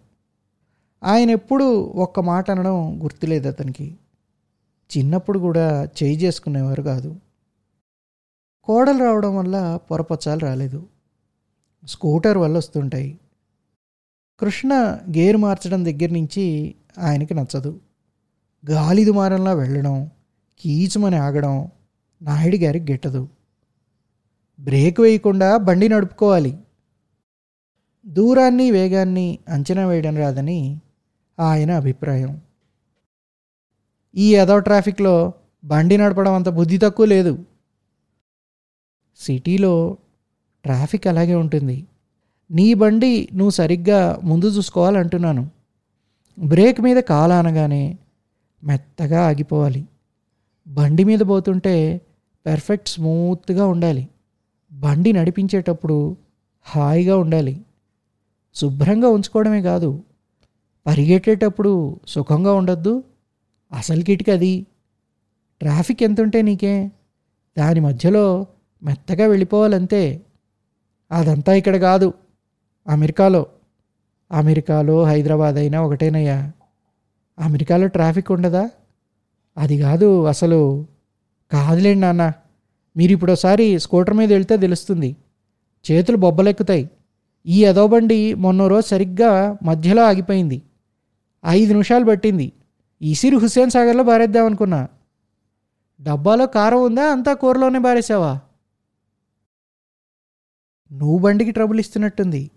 ఆయన 1.04 1.30
ఎప్పుడు 1.30 1.80
ఒక్క 1.80 2.20
మాట 2.20 2.50
అనడం 2.50 3.04
గుర్తులేదు 3.04 3.48
అతనికి. 3.48 3.96
చిన్నప్పుడు 4.98 5.38
కూడా 5.38 5.84
చేయి 5.84 6.16
చేసుకునేవారు 6.16 6.82
కాదు. 6.82 7.16
కోడలు 8.64 8.98
రావడం 8.98 9.36
వల్ల 9.36 9.76
పొరపచ్చాలు 9.76 10.40
రాలేదు. 10.40 10.93
స్కూటర్ 11.86 12.38
వల్ల 12.38 12.56
వస్తుంటాయి. 12.56 13.20
కృష్ణ 14.40 14.74
గేర్ 15.10 15.36
మార్చడం 15.36 15.84
దగ్గర 15.84 16.12
నుంచి 16.12 16.74
ఆయనకి 16.98 17.34
నచ్చదు. 17.34 17.80
గాలి 18.70 19.04
దుమారంలా 19.04 19.52
వెళ్ళడం 19.52 20.10
కీచుమని 20.58 21.16
ఆగడం 21.16 21.68
నాయుడు 22.22 22.56
గారికి 22.56 22.92
గిట్టదు. 22.92 23.28
బ్రేక్ 24.60 25.00
వేయకుండా 25.00 25.56
బండి 25.56 25.88
నడుపుకోవాలి. 25.88 26.58
దూరాన్ని 28.06 28.70
వేగాన్ని 28.70 29.38
అంచనా 29.48 29.86
వేయడం 29.86 30.16
రాదని 30.16 30.80
ఆయన 31.40 31.70
అభిప్రాయం. 31.70 32.40
ఈ 34.14 34.36
ఎదో 34.36 34.58
ట్రాఫిక్లో 34.58 35.32
బండి 35.64 35.96
నడపడం 35.96 36.32
అంత 36.32 36.48
బుద్ధి 36.48 36.78
తక్కువ 36.78 37.06
లేదు. 37.06 37.44
సిటీలో 39.16 39.96
ట్రాఫిక్ 40.64 41.06
అలాగే 41.06 41.34
ఉంటుంది. 41.34 41.86
నీ 42.50 42.74
బండి 42.74 43.28
నువ్వు 43.34 43.50
సరిగ్గా 43.50 44.20
ముందు 44.24 44.46
చూసుకోవాలంటున్నాను. 44.46 45.50
బ్రేక్ 46.38 46.80
మీద 46.80 46.96
కాలు 46.96 47.32
అనగానే 47.32 47.98
మెత్తగా 48.64 49.26
ఆగిపోవాలి. 49.26 49.88
బండి 50.68 51.04
మీద 51.04 51.18
పోతుంటే 51.20 52.00
పెర్ఫెక్ట్ 52.46 52.88
స్మూత్గా 52.88 53.66
ఉండాలి. 53.66 54.08
బండి 54.72 55.12
నడిపించేటప్పుడు 55.12 56.16
హాయిగా 56.62 57.16
ఉండాలి. 57.16 57.60
శుభ్రంగా 58.54 59.08
ఉంచుకోవడమే 59.08 59.62
కాదు 59.62 60.02
పరిగెట్టేటప్పుడు 60.86 62.00
సుఖంగా 62.08 62.54
ఉండొద్దు. 62.54 63.04
అసలు 63.72 64.02
కిటికి 64.02 64.30
అది. 64.30 64.66
ట్రాఫిక్ 65.60 66.02
ఎంతుంటే 66.02 66.42
నీకే? 66.42 66.90
దాని 67.58 67.80
మధ్యలో 67.80 68.46
మెత్తగా 68.82 69.26
వెళ్ళిపోవాలంతే. 69.26 70.20
అదంతా 71.14 71.52
ఇక్కడ 71.52 71.76
కాదు. 71.76 72.12
అమెరికాలో. 72.88 73.46
అమెరికాలో 74.32 75.04
హైదరాబాద్ 75.04 75.56
అయినా 75.56 75.82
ఒకటేనయ్యా. 75.82 76.52
అమెరికాలో 77.38 77.86
ట్రాఫిక్ 77.86 78.32
ఉండదా? 78.32 78.70
అది 79.58 79.78
కాదు 79.78 80.24
అసలు 80.24 80.86
కాదులేండి 81.52 82.00
నాన్న. 82.00 82.32
మీరు 82.96 83.12
ఇప్పుడు 83.12 83.32
ఒకసారి 83.32 83.78
స్కూటర్ 83.78 84.14
మీద 84.14 84.32
వెళ్తే 84.32 84.56
తెలుస్తుంది. 84.56 85.16
చేతులు 85.90 86.16
బొబ్బలెక్కుతాయి. 86.16 86.90
ఈ 87.46 87.64
ఎదోబండి 87.64 88.34
మొన్న 88.34 88.66
రోజు 88.66 88.86
సరిగ్గా 88.86 89.58
మధ్యలో 89.62 90.04
ఆగిపోయింది. 90.04 90.62
ఐదు 91.46 91.72
నిమిషాలు 91.72 92.04
పట్టింది. 92.04 92.52
ఈసిరి 93.02 93.36
హుస్సేన్ 93.36 93.70
సాగర్లో 93.70 94.04
బారేద్దామనుకున్నా 94.04 94.88
డబ్బాలో 96.02 96.46
కారం 96.46 96.82
ఉందా? 96.82 97.04
అంతా 97.12 97.34
కూరలోనే 97.34 97.78
బారేసావా 97.78 98.40
నువ్వు 100.92 101.18
బండికి 101.18 101.50
ట్రబుల్ 101.50 101.80
ఇస్తున్నట్టుంది. 101.80 102.50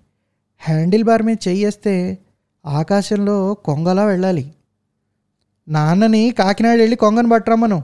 హ్యాండిల్ 0.57 1.03
బార్ 1.03 1.23
మీద 1.23 1.37
చెయ్యేస్తే 1.47 2.17
ఆకాశంలో 2.65 3.53
కొంగలా 3.53 4.05
వెళ్ళాలి. 4.05 4.53
నాన్నని 5.67 6.31
కాకినాడ 6.31 6.77
వెళ్ళి 6.77 6.97
కొంగను 6.97 7.29
పట్టరమ్మను. 7.29 7.83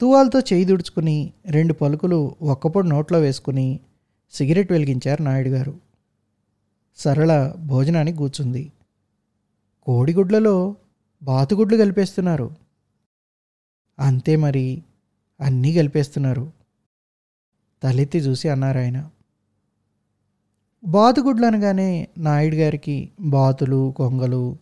తువాల్తో 0.00 0.40
చేయి 0.40 0.64
దుడుచుకుని 0.64 1.32
రెండు 1.46 1.72
పలుకులు 1.72 2.36
ఒక్కపొడి 2.42 2.88
నోట్లో 2.88 3.20
వేసుకుని 3.20 3.80
సిగరెట్ 4.32 4.72
వెలిగించారు 4.72 5.22
నాయుడు 5.22 5.48
గారు 5.48 5.78
సరళ 6.96 7.54
భోజనానికి 7.66 8.18
కూర్చుంది. 8.18 8.72
కోడిగుడ్లలో 9.82 10.76
బాతుగుడ్లు 11.22 11.76
కలిపేస్తున్నారు. 11.76 12.50
అంతే 14.00 14.36
మరి 14.36 14.82
అన్నీ 15.40 15.72
కలిపేస్తున్నారు. 15.72 16.52
తలెత్తి 17.82 18.18
చూసి 18.18 18.48
అన్నారు 18.48 18.78
ఆయన. 18.78 19.10
బాతుగుడ్లు 20.84 21.46
అనగానే 21.46 22.08
నాయుడు 22.18 22.54
గారికి 22.54 23.10
బాతులు 23.20 23.94
కొంగలు 23.96 24.58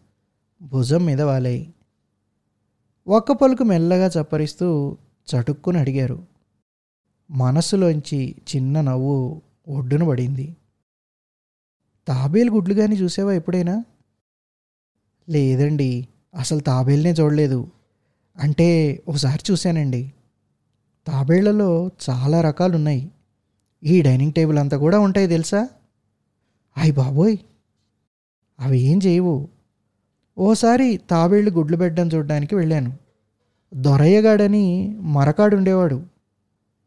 భుజం 0.62 1.04
మీద 1.04 1.22
వాలాయి 1.22 1.74
ఒక్క 3.08 3.32
పలుకు 3.32 3.62
మెల్లగా 3.62 4.10
చప్పరిస్తూ 4.20 4.96
చటుక్కుని 5.26 5.78
అడిగారు. 5.78 6.26
మనస్సులోంచి 7.30 8.34
చిన్న 8.56 8.80
నవ్వు 8.80 9.42
ఒడ్డున 9.68 10.08
పడింది. 10.08 10.56
తాబేలు 12.08 12.50
గుడ్లు 12.50 12.74
కానీ 12.74 12.96
చూసావా 12.96 13.32
ఎప్పుడైనా? 13.32 13.84
లేదండి 15.28 16.08
అసలు 16.34 16.60
తాబేలునే 16.60 17.12
చూడలేదు. 17.12 17.70
అంటే 18.36 19.02
ఒకసారి 19.08 19.52
చూశానండి. 19.52 20.12
తాబేళ్ళలో 21.06 21.90
చాలా 22.10 22.40
రకాలు 22.40 22.76
ఉన్నాయి 22.76 23.10
ఈ 23.82 24.02
డైనింగ్ 24.02 24.32
టేబుల్ 24.32 24.58
అంతా 24.58 24.76
కూడా 24.76 24.98
ఉంటాయి 25.00 25.26
తెలుసా? 25.26 25.68
అయ్ 26.76 26.92
బాబోయ్! 26.92 27.36
అవి 28.58 28.78
ఏం 28.80 28.98
చేయవు. 29.06 29.48
ఓసారి 30.38 31.00
తాబేళ్ళు 31.10 31.50
గుడ్లు 31.50 31.76
పెట్టడం 31.76 32.08
చూడడానికి 32.08 32.54
వెళ్ళాను. 32.54 32.90
దొరయ్యగాడని 33.74 34.64
మరకాడు 35.00 35.56
ఉండేవాడు 35.56 35.98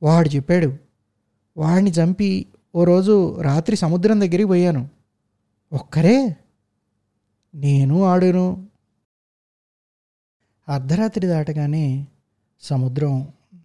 వాడు 0.02 0.30
చెప్పాడు 0.30 0.70
వాడిని 1.58 1.92
చంపి 1.92 2.30
ఓ 2.76 2.84
రోజు 2.84 3.16
రాత్రి 3.42 3.76
సముద్రం 3.76 4.22
దగ్గరికి 4.22 4.46
పోయాను. 4.46 4.90
ఒక్కరే? 5.72 6.18
నేను 7.54 8.04
ఆడును. 8.04 8.48
అర్ధరాత్రి 10.68 11.28
దాటగానే 11.28 11.86
సముద్రం 12.64 13.14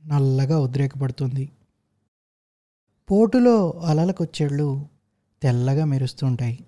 నల్లగా 0.09 0.59
ఉద్రేకపడుతుంది. 0.59 1.51
పోటులో 3.11 3.71
అలలకొచ్చేళ్ళు 3.71 4.87
తెల్లగా 5.43 5.85
మెరుస్తుంటాయి. 5.85 6.65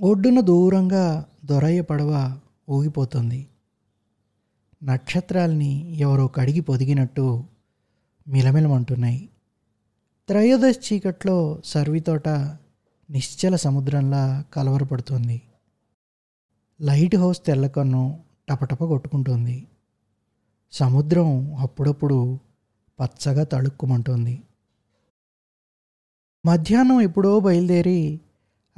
ఒడ్డున 0.00 0.40
దూరంగా 0.40 1.26
దొరయ్య 1.44 1.80
పడవ 1.80 2.40
ఊగిపోతుంది. 2.70 3.46
నక్షత్రాల్ని 4.82 5.96
ఎవరో 5.96 6.28
కడిగి 6.28 6.60
పొదిగినట్టు 6.60 7.44
మిలమిలమంటున్నాయి. 8.28 9.28
త్రయోదశ 10.28 10.92
చీకట్లో 10.92 11.60
సర్వితోట 11.64 12.28
నిశ్చల 13.10 13.56
సముద్రంలా 13.56 14.44
కలవరపడుతుంది. 14.54 15.42
లైట్ 16.80 17.16
హౌస్ 17.16 17.44
తెల్లకన్ను 17.44 18.24
టపటప 18.48 18.84
కొట్టుకుంటుంది. 18.84 19.68
సముద్రం 20.72 21.54
అప్పుడప్పుడు 21.54 22.38
పచ్చగా 23.00 23.44
తళుక్కుమంటుంది. 23.44 24.42
మధ్యాహ్నం 26.46 27.00
ఎప్పుడో 27.00 27.40
బయలుదేరి 27.40 28.20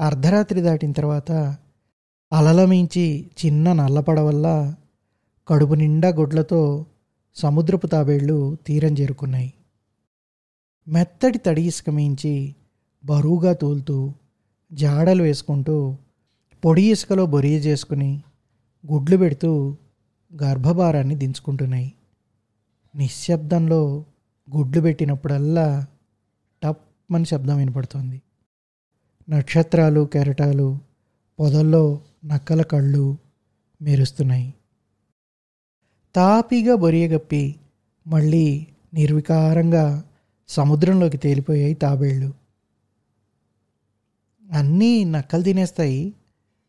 అర్ధరాత్రి 0.00 0.60
దాటిన 0.60 0.92
తర్వాత 0.92 1.32
అలల 2.32 2.64
మించి 2.64 3.30
చిన్న 3.46 3.72
నల్లపడవల్ల 3.72 4.74
కడుపు 5.48 5.74
నిండా 5.74 6.08
గుడ్లతో 6.08 6.86
సముద్రపు 7.34 7.86
తాబేళ్ళు 7.86 8.58
తీరం 8.66 8.92
చేరుకున్నాయి. 8.92 9.52
మెత్తటి 10.88 11.38
తడి 11.38 11.62
ఇసుక 11.62 11.90
మించి 11.90 12.54
బరువుగా 13.04 13.52
తూలుతూ 13.52 14.14
జాడలు 14.72 15.22
వేసుకుంటూ 15.22 15.96
పొడి 16.64 16.82
ఇసుకలో 16.82 17.26
బొరియ 17.26 17.58
చేసుకుని 17.58 18.22
గుడ్లు 18.92 19.16
పెడుతూ 19.16 19.76
గర్భభారాన్ని 20.42 21.14
దించుకుంటున్నాయి. 21.14 21.92
నిశ్శబ్దంలో 22.94 24.04
గుడ్లు 24.56 24.80
పెట్టినప్పుడల్లా 24.80 25.86
టప్ 26.62 27.14
అని 27.14 27.24
శబ్దం 27.24 27.56
వినపడుతుంది. 27.56 28.22
నక్షత్రాలు 29.28 30.08
కెరటాలు 30.12 30.78
పొదల్లో 31.40 32.00
నక్కల 32.24 32.62
కళ్ళు 32.62 33.18
మెరుస్తున్నాయి. 33.82 34.54
తాపీగా 36.14 36.74
బొరియగప్పి 36.74 37.56
మళ్ళీ 38.06 38.66
నిర్వికారంగా 38.94 40.04
సముద్రంలోకి 40.48 41.16
తేలిపోయాయి 41.16 41.74
తాబేళ్ళు 41.74 42.34
అన్నీ 44.52 45.04
నక్కలు 45.04 45.42
తినేస్తాయి. 45.42 46.14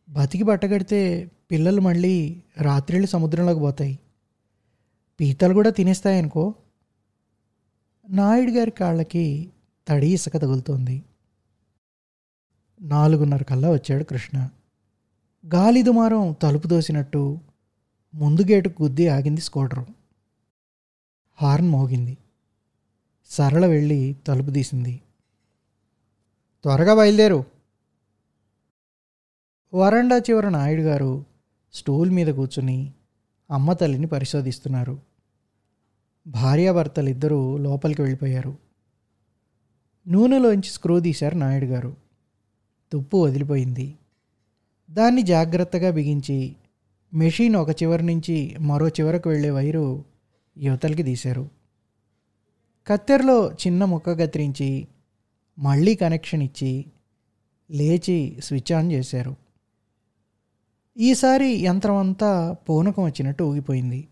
బతికి 0.09 0.43
బట్టగడితే 0.43 1.31
పిల్లలు 1.53 1.81
మళ్ళీ 1.81 2.43
రాత్రిళ్ళు 2.61 3.07
సముద్రంలోకి 3.07 3.59
పోతాయి. 3.59 3.99
పీతలు 5.19 5.53
కూడా 5.53 5.69
తినేస్తాయనుకో. 5.69 6.53
నాయుడు 8.09 8.51
గారి 8.51 8.71
కాళ్ళకి 8.71 9.51
తడి 9.87 10.13
ఇసుక 10.13 10.37
తగులుతోంది. 10.37 11.03
నాలుగున్నర 12.81 13.43
కల్లా 13.43 13.71
వచ్చాడు 13.71 14.03
కృష్ణ. 14.03 14.49
గాలి 15.53 15.81
దుమారం 15.81 16.35
తలుపు 16.41 16.67
దోసినట్టు 16.67 17.39
ముందు 18.15 18.41
గేటు 18.41 18.71
గుద్ది 18.81 19.07
ఆగింది 19.07 19.41
స్కూటరు. 19.41 19.85
హార్న్ 21.33 21.69
మోగింది. 21.69 22.17
సరళ 23.25 23.65
వెళ్ళి 23.65 24.15
తలుపు 24.27 24.49
తీసింది. 24.49 25.01
త్వరగా 26.63 26.93
బయలుదేరు. 26.93 27.43
వరండా 29.73 30.17
చివర 30.17 30.49
నాయుడు 30.49 30.81
గారు 30.81 31.32
స్టూల్ 31.73 32.11
మీద 32.11 32.27
కూర్చుని 32.27 32.93
అమ్మ 33.51 33.73
తల్లిని 33.73 34.07
పరిశోధిస్తున్నారు. 34.07 34.99
భార్యాభర్తలిద్దరూ 36.27 37.57
లోపలికి 37.57 38.01
వెళ్ళిపోయారు. 38.01 38.57
నూనెలోంచి 40.07 40.69
స్క్రూ 40.69 40.99
తీశారు 40.99 41.35
నాయుడు 41.35 41.65
గారు. 41.65 41.95
తుప్పు 42.91 43.17
వదిలిపోయింది. 43.17 43.95
దాన్ని 44.91 45.21
జాగ్రత్తగా 45.21 45.89
బిగించి 45.89 46.55
మెషిన్ 47.13 47.55
ఒక 47.55 47.83
చివరి 47.83 48.05
నుంచి 48.05 48.55
మరో 48.59 48.87
చివరకు 48.87 49.29
వెళ్ళే 49.29 49.49
వైరు 49.49 50.05
యువతలకి 50.57 51.03
తీశారు. 51.03 51.49
కత్తెరలో 52.87 53.51
చిన్న 53.51 53.85
ముక్క 53.85 54.13
కత్తిరించి 54.13 54.87
మళ్ళీ 55.59 55.95
కనెక్షన్ 55.95 56.43
ఇచ్చి 56.43 56.85
లేచి 57.71 58.37
స్విచ్ 58.43 58.73
ఆన్ 58.73 58.91
చేశారు. 58.91 59.42
ఈసారి 60.97 61.47
యంత్రం 61.63 61.95
అంతా 61.95 62.55
పూనకం 62.69 63.03
వచ్చినట్టు 63.03 63.43
ఊగిపోయింది. 63.43 64.07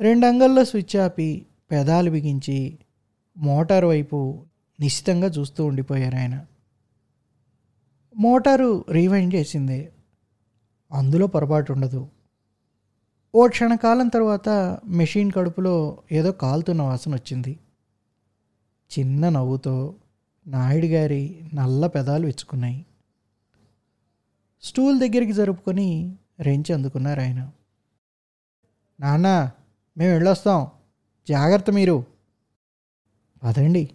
రెండు 0.00 0.26
అంగల్లో 0.26 0.64
స్విచ్ 0.64 0.96
ఆపి 0.96 1.46
పెదాలు 1.70 2.10
బిగించి 2.10 2.78
మోటార్ 3.38 3.84
వైపు 3.84 4.44
నిశ్చితంగా 4.80 5.28
చూస్తూ 5.28 5.64
ఉండిపోయారు 5.64 6.16
ఆయన. 6.16 6.46
మోటారు 8.16 8.84
రీవైండ్ 8.90 9.34
చేసింది. 9.34 9.88
అందులో 10.92 11.26
పొరపాటు 11.26 11.72
ఉండదు. 11.72 12.08
ఓ 13.34 13.48
క్షణకాలం 13.48 14.08
తర్వాత 14.08 14.78
మెషిన్ 14.86 15.32
కడుపులో 15.32 15.98
ఏదో 16.12 16.32
కాలుతున్న 16.32 16.82
వాసన 16.82 17.14
వచ్చింది. 17.14 17.58
చిన్న 18.98 19.28
నవ్వుతో 19.28 19.94
నాయుడు 20.46 20.86
గారి 20.86 21.40
నల్ల 21.54 21.86
పెదాలు 21.86 22.26
విచ్చుకున్నాయి. 22.26 22.84
స్టూల్ 24.62 25.00
దగ్గరికి 25.00 25.32
జరుపుకొని 25.32 26.16
రెంచి 26.40 26.72
అందుకున్నారు 26.72 27.20
ఆయన. 27.20 27.52
నాన్న 29.00 29.50
మేము 29.96 30.12
వెళ్ళొస్తాం. 30.12 30.66
జాగ్రత్త 31.28 31.70
మీరు. 31.70 32.04
పదండి. 33.42 33.90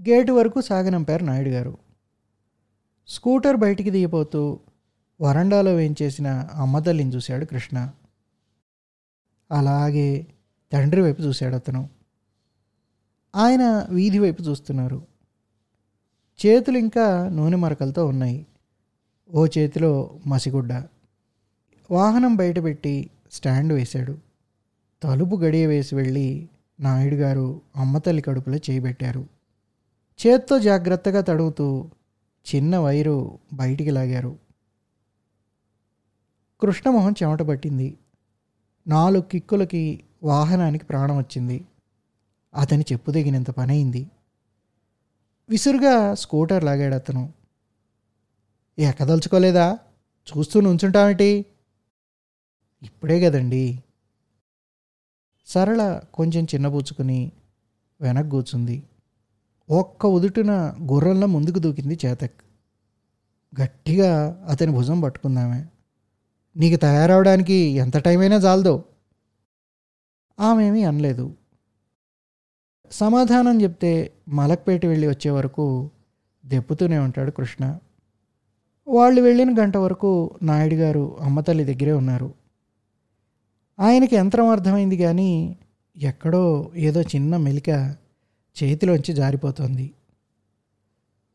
గేటు 0.00 0.32
వరకు 0.32 0.60
సాగనంపారు 0.60 1.24
నాయుడు 1.24 1.48
గారు. 1.48 1.78
స్కూటర్ 3.08 3.56
బయటికి 3.56 3.90
దిగిపోతూ 3.90 4.60
వరండాలో 5.20 5.74
వేయించేసిన 5.74 6.26
అమ్మతల్లిని 6.54 7.10
చూశాడు 7.10 7.44
కృష్ణ. 7.44 7.92
అలాగే 9.52 10.26
తండ్రి 10.72 11.02
వైపు 11.02 11.22
చూశాడు 11.22 11.54
అతను. 11.54 11.88
ఆయన 13.36 13.86
వీధి 13.90 14.18
వైపు 14.18 14.42
చూస్తున్నారు. 14.42 15.06
చేతులు 16.46 16.78
ఇంకా 16.78 17.28
నూనె 17.28 17.56
మరకలతో 17.56 18.06
ఉన్నాయి. 18.06 18.46
ఓ 19.32 19.46
చేతిలో 19.46 20.18
మసిగుడ్డ. 20.26 20.72
వాహనం 21.90 22.36
బయటపెట్టి 22.36 23.10
స్టాండ్ 23.32 23.72
వేశాడు. 23.72 24.18
తలుపు 25.02 25.36
గడియ 25.36 25.66
వేసి 25.66 25.94
వెళ్ళి 25.94 26.48
నాయుడు 26.80 27.14
గారు 27.14 27.60
అమ్మతల్లి 27.76 28.22
కడుపులో 28.22 28.56
చేయిబెట్టారు 28.56 29.26
చేత్తో 30.26 30.58
జాగ్రత్తగా 30.58 31.20
తడుగుతూ 31.20 31.90
చిన్న 32.54 32.76
వైరు 32.76 33.38
బయటికి 33.52 33.90
లాగారు. 33.90 34.36
కృష్ణమోహన్ 36.60 37.14
చెమట 37.22 37.42
పట్టింది. 37.42 37.98
నాలుగు 38.86 39.22
కిక్కులకి 39.22 40.04
వాహనానికి 40.22 40.84
ప్రాణం 40.84 41.18
వచ్చింది. 41.18 41.64
అతని 42.54 42.84
చెప్పు 42.92 43.10
దిగినంత 43.10 43.50
పనైంది. 43.50 44.10
విసురుగా 45.48 46.14
స్కూటర్ 46.14 46.64
లాగాడు 46.64 46.94
అతను. 46.94 47.32
ఎక్కదలుచుకోలేదా? 48.78 49.78
చూస్తూ 50.28 50.60
నుంచుంటామేటి 50.60 51.46
ఇప్పుడే 52.82 53.20
కదండి. 53.20 53.82
సరళ 55.46 56.00
కొంచెం 56.14 56.44
చిన్నబుచ్చుకుని 56.44 57.32
వెనక్కి 58.00 58.30
కూర్చుంది. 58.30 58.82
ఒక్క 59.70 60.06
ఉదుటున 60.06 60.76
గుర్రంలో 60.92 61.26
ముందుకు 61.26 61.58
దూకింది 61.58 61.98
చేతక్. 62.06 62.42
గట్టిగా 63.62 64.44
అతని 64.48 64.72
భుజం 64.72 65.00
పట్టుకుందామే. 65.00 65.66
నీకు 66.56 66.80
తయారవడానికి 66.80 67.54
ఎంత 67.54 67.96
టైం 67.96 68.20
అయినా 68.20 68.36
చాలదో 68.36 68.84
ఆమెమీ 70.40 70.84
అనలేదు. 70.84 71.34
సమాధానం 72.90 73.62
చెప్తే 73.62 74.12
మలక్పేట 74.28 74.86
వెళ్ళి 74.86 75.06
వచ్చే 75.06 75.30
వరకు 75.30 75.90
దెప్పుతూనే 76.46 76.98
ఉంటాడు 76.98 77.30
కృష్ణ. 77.30 77.78
వాళ్ళు 78.88 79.20
వెళ్ళిన 79.22 79.62
గంట 79.62 79.76
వరకు 79.76 80.38
నాయుడు 80.42 80.74
గారు 80.74 81.16
అమ్మతల్లి 81.20 81.64
దగ్గరే 81.64 81.92
ఉన్నారు. 81.92 82.34
ఆయనకి 83.80 84.16
యంత్రం 84.16 84.48
అర్థమైంది 84.48 84.96
కానీ 84.96 85.56
ఎక్కడో 85.96 86.72
ఏదో 86.76 87.02
చిన్న 87.02 87.36
మెలిక 87.36 87.96
చేతిలోంచి 88.62 89.14
జారిపోతుంది. 89.14 89.92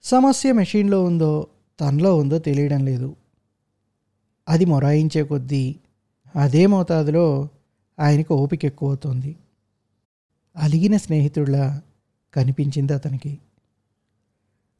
సమస్య 0.03 0.51
మెషిన్లో 0.51 1.03
ఉందో 1.03 1.47
తనలో 1.79 2.17
ఉందో 2.17 2.39
తెలియడం 2.39 2.85
లేదు. 2.85 3.15
అది 4.49 4.65
మొరాయించే 4.65 5.23
కొద్దీ 5.23 5.75
అదే 6.35 6.65
మోతాదులో 6.65 7.49
ఆయనకు 7.99 8.35
ఓపిక 8.35 8.65
ఎక్కువ 8.65 8.89
అవుతుంది 8.89 9.35
అలిగిన 10.57 10.97
స్నేహితుడిలా 10.97 11.81
కనిపించింది 12.33 12.93
అతనికి. 12.93 13.39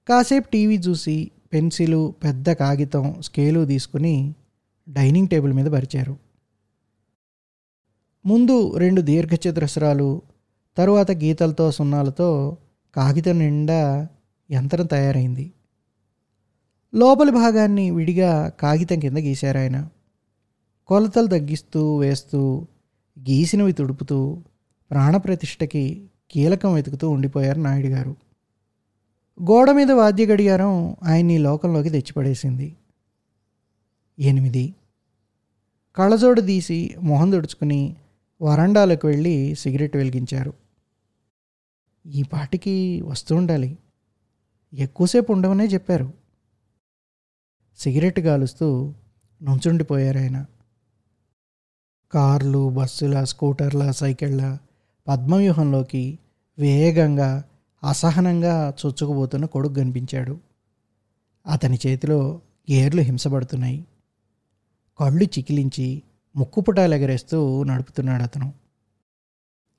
కాసేపు 0.09 0.49
టీవీ 0.49 0.77
చూసి 0.77 1.31
పెన్సిలు 1.53 2.13
పెద్ద 2.23 2.51
కాగితం 2.51 3.21
స్కేలు 3.21 3.65
తీసుకుని 3.65 4.35
డైనింగ్ 4.89 5.27
టేబుల్ 5.27 5.53
మీద 5.53 5.65
పరిచారు. 5.65 6.17
ముందు 8.25 8.77
రెండు 8.77 9.01
దీర్ఘచతురస్రాలు 9.01 10.21
తరువాత 10.77 11.11
గీతలతో 11.11 11.71
సున్నాలతో 11.71 12.57
కాగితం 12.95 13.39
నిండా 13.39 14.07
యంత్రం 14.51 14.85
తయారైంది. 14.85 15.53
లోపలి 16.95 17.31
భాగాన్ని 17.31 17.91
విడిగా 17.91 18.49
కాగితం 18.49 18.99
కింద 18.99 19.17
గీశారు 19.17 19.57
ఆయన. 19.57 19.89
కొలతలు 20.87 21.27
తగ్గిస్తూ 21.27 21.97
వేస్తూ 21.97 22.67
గీసినవి 23.19 23.71
తుడుపుతూ 23.71 24.43
ప్రాణప్రతిష్టకి 24.91 26.09
కీలకం 26.31 26.73
వెతుకుతూ 26.73 27.09
ఉండిపోయారు 27.09 27.59
నాయుడు 27.59 27.87
గారు. 27.87 28.15
గోడ 29.41 29.71
మీద 29.71 29.91
వాద్య 29.91 30.25
గడియారం 30.25 30.95
ఆయన్ని 31.03 31.37
లోకంలోకి 31.37 31.89
తెచ్చిపడేసింది. 31.89 32.75
ఎనిమిది. 34.19 34.75
కళ్ళజోడు 35.95 36.41
తీసి 36.41 36.95
మొహం 37.01 37.31
తుడుచుకుని 37.31 37.95
వరండాలకు 38.41 39.07
వెళ్ళి 39.07 39.55
సిగరెట్ 39.55 39.97
వెలిగించారు. 39.97 40.53
ఈ 42.05 42.23
పాటికి 42.23 43.01
వస్తూ 43.01 43.35
ఉండాలి. 43.35 43.77
ఎక్కువసేపు 44.73 45.31
ఉండవనే 45.31 45.65
చెప్పారు. 45.65 46.13
సిగరెట్ 47.77 48.19
కాలుస్తూ 48.19 48.93
నుంచుండిపోయారు 49.41 50.17
ఆయన. 50.17 50.45
కార్లు 52.11 52.69
బస్సుల 52.69 53.23
స్కూటర్ల 53.23 53.91
సైకిళ్ళ 53.91 54.57
పద్మవ్యూహంలోకి 55.07 56.19
వేగంగా 56.59 57.43
అసహనంగా 57.83 58.73
చొచ్చుకుపోతున్న 58.85 59.45
కొడుకు 59.45 59.73
కనిపించాడు. 59.73 60.39
అతని 61.47 61.79
చేతిలో 61.87 62.41
గేర్లు 62.71 63.01
హింసపడుతున్నాయి. 63.01 63.85
కళ్ళు 64.99 65.23
చికిలించి 65.23 66.01
ముక్కుపుటాలు 66.35 66.95
ఎగరేస్తూ 66.95 67.63
నడుపుతున్నాడు 67.63 68.23
అతను. 68.23 68.53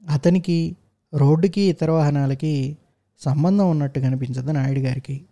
అతనికి 0.08 0.76
రోడ్డుకి 1.14 1.60
ఇతర 1.60 1.90
వాహనాలకి 1.90 2.78
సంబంధం 3.20 3.70
ఉన్నట్టు 3.70 4.00
కనిపించదు 4.00 4.50
నాయుడు 4.50 4.80
గారికి. 4.80 5.24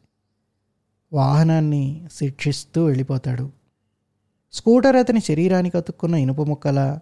వాహనాన్ని 1.12 2.06
శిక్షిస్తూ 2.12 2.84
వెళ్ళిపోతాడు. 2.84 3.50
స్కూటర్ 4.52 4.96
అతని 4.96 5.20
శరీరానికి 5.20 5.76
అతుక్కున్న 5.76 6.14
ఇనుప 6.14 6.40
ముక్కల 6.40 6.98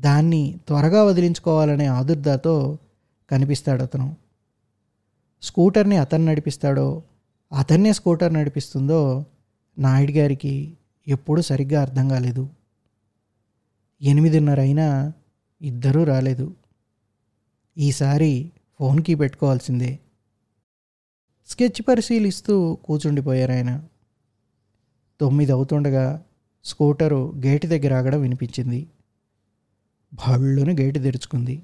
దాన్ని 0.00 0.58
త్వరగా 0.66 1.04
వదిలించుకోవాలనే 1.04 1.86
ఆదుర్దాతో 1.86 2.78
కనిపిస్తాడు 3.30 3.82
అతను. 3.82 4.16
స్కూటర్ని 5.42 5.96
అతను 5.96 6.24
నడిపిస్తాడో 6.24 7.02
అతన్నే 7.58 7.92
స్కూటర్ 7.92 8.34
నడిపిస్తుందో 8.34 9.26
నాయుడు 9.78 10.12
గారికి 10.12 10.76
ఎప్పుడూ 11.08 11.42
సరిగ్గా 11.42 11.80
అర్థం 11.80 12.08
కాలేదు. 12.08 12.48
ఎనిమిదిన్నర 14.02 14.60
అయినా 14.60 15.12
ఇద్దరూ 15.62 16.04
రాలేదు. 16.04 16.54
ఈసారి 17.78 18.52
ఫోన్కి 18.78 19.14
పెట్టుకోవాల్సిందే. 19.14 19.98
స్కెచ్ 21.48 21.82
పరిశీలిస్తూ 21.88 22.74
కూర్చుండిపోయారు 22.74 23.52
ఆయన. 23.52 23.84
తొమ్మిది 25.20 25.52
అవుతుండగా 25.52 26.22
స్కూటరు 26.64 27.32
గేటు 27.46 27.66
దగ్గర 27.66 27.94
ఆగడం 27.94 28.20
వినిపించింది. 28.20 28.86
భళ్ళును 30.14 30.72
గేటు 30.72 30.98
తెరుచుకుంది. 30.98 31.62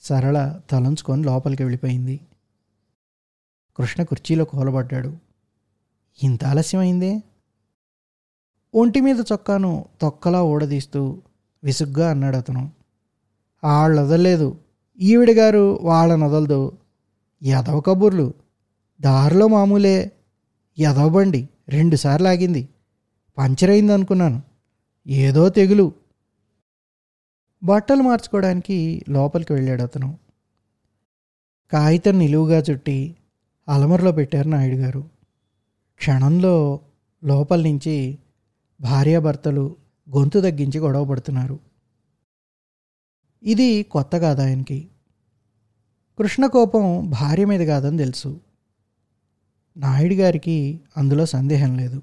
సరళ 0.00 0.60
తలంచుకొని 0.70 1.22
లోపలికి 1.22 1.62
వెళ్ళిపోయింది. 1.62 2.20
కృష్ణ 3.76 4.02
కుర్చీలో 4.02 4.44
కూలబడ్డాడు 4.44 5.16
ఇంత 6.22 6.44
ఆలస్యమైందే? 6.44 7.22
ఒంటి 8.74 9.00
మీద 9.00 9.16
చొక్కాను 9.32 9.84
తొక్కలా 10.00 10.42
ఊడదీస్తూ 10.42 11.22
విసుగ్గా 11.64 12.10
అన్నాడు 12.10 12.36
అతను. 12.36 12.72
వాళ్ళు 13.64 14.02
వదలలేదు 14.02 14.58
ఈవిడ 14.98 15.30
గారు 15.30 15.78
వాళ్ళని 15.82 16.24
వదలదు 16.24 16.78
ఎదవ 17.42 17.80
కబుర్లు. 17.80 18.34
దారిలో 19.00 19.48
మామూలే. 19.48 20.12
ఎదవ 20.78 21.08
బండి 21.08 21.48
రెండుసార్లు 21.68 22.28
ఆగింది. 22.28 22.68
పంచర్ 23.38 23.70
అయింది 23.70 23.92
అనుకున్నాను. 23.92 24.42
ఏదో 25.06 25.48
తెగులు. 25.48 25.92
బట్టలు 27.62 28.02
మార్చుకోవడానికి 28.02 29.04
లోపలికి 29.08 29.52
వెళ్ళాడు 29.52 29.82
అతను. 29.82 30.18
కాగితం 31.72 32.18
నిలువుగా 32.18 32.58
చుట్టి 32.70 33.16
అలమరలో 33.68 34.12
పెట్టారు 34.12 34.48
నాయుడు 34.48 34.76
గారు. 34.76 35.04
క్షణంలో 35.96 36.80
లోపల 37.24 37.62
నుంచి 37.62 38.18
భార్యాభర్తలు 38.80 39.76
గొంతు 40.16 40.38
తగ్గించి 40.38 40.80
గొడవ 40.80 41.04
పడుతున్నారు. 41.04 41.58
ఇది 43.42 43.82
కొత్త 43.82 44.18
కాదు 44.18 44.42
ఆయనకి. 44.42 44.88
కృష్ణ 46.18 46.46
కోపం 46.46 47.10
భార్య 47.10 47.44
మీద 47.44 47.66
కాదని 47.66 47.98
తెలుసు. 47.98 48.40
నాయుడు 49.76 50.14
గారికి 50.14 50.80
అందులో 50.96 51.26
సందేహం 51.26 51.78
లేదు. 51.78 52.02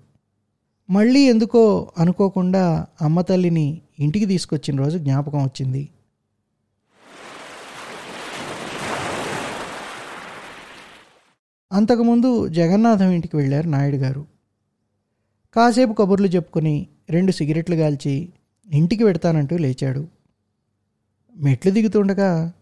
మళ్ళీ 0.90 1.20
ఎందుకో 1.20 1.92
అనుకోకుండా 1.98 2.88
అమ్మ 3.02 3.22
తల్లిని 3.22 3.82
ఇంటికి 4.00 4.26
తీసుకొచ్చిన 4.26 4.78
రోజు 4.78 4.98
జ్ఞాపకం 4.98 5.44
వచ్చింది. 5.44 5.90
అంతకుముందు 11.72 12.48
జగన్నాథం 12.48 13.10
ఇంటికి 13.10 13.38
వెళ్ళారు 13.38 13.70
నాయుడు 13.70 13.96
గారు. 13.96 14.26
కాసేపు 15.54 15.94
కబుర్లు 15.94 16.28
చెప్పుకొని 16.28 16.88
రెండు 17.10 17.32
సిగరెట్లు 17.32 17.76
కాల్చి 17.76 18.30
ఇంటికి 18.72 19.04
పెడతానంటూ 19.04 19.58
లేచాడు. 19.58 20.08
మెట్లు 21.36 21.72
దిగుతుండగా 21.72 22.54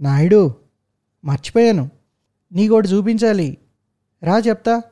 నాయుడు 0.00 0.54
మర్చిపోయాను. 1.24 1.90
నీకోటి 2.52 2.88
చూపించాలి. 2.88 3.58
రా 4.22 4.38
చెప్తా 4.38 4.82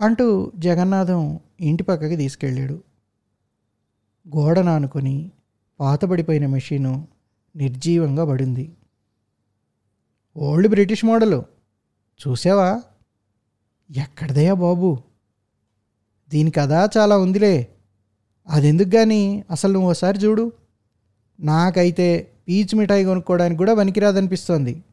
అంటూ 0.00 0.52
జగన్నాథం 0.56 1.40
ఇంటి 1.60 1.82
పక్కకి 1.82 2.16
తీసుకెళ్ళాడు. 2.16 2.82
గోడ 4.36 4.58
నానుకొని 4.58 5.30
పాతబడిపోయిన 5.80 6.46
మెషీను 6.46 7.08
నిర్జీవంగా 7.56 8.24
పడింది. 8.24 8.72
Old 10.36 10.68
British 10.68 11.04
model. 11.04 11.59
చూసావా? 12.28 12.82
ఎక్కడదయ్యా 13.96 14.54
బాబు? 14.54 14.98
దీని 16.28 16.50
కదా 16.50 16.88
చాలా 16.96 17.18
ఉందిలే. 17.18 17.68
అదెందుకు 18.48 18.88
కానీ 18.88 19.44
అసలు 19.50 19.72
నువ్వు 19.72 19.90
ఒకసారి 19.90 20.18
చూడు. 20.18 20.52
నాకైతే 21.40 22.32
పీచ్ 22.48 22.74
మిఠాయి 22.74 23.04
కొనుక్కోవడానికి 23.04 23.58
కూడా 23.58 23.74
పనికిరాదనిపిస్తోంది. 23.74 24.84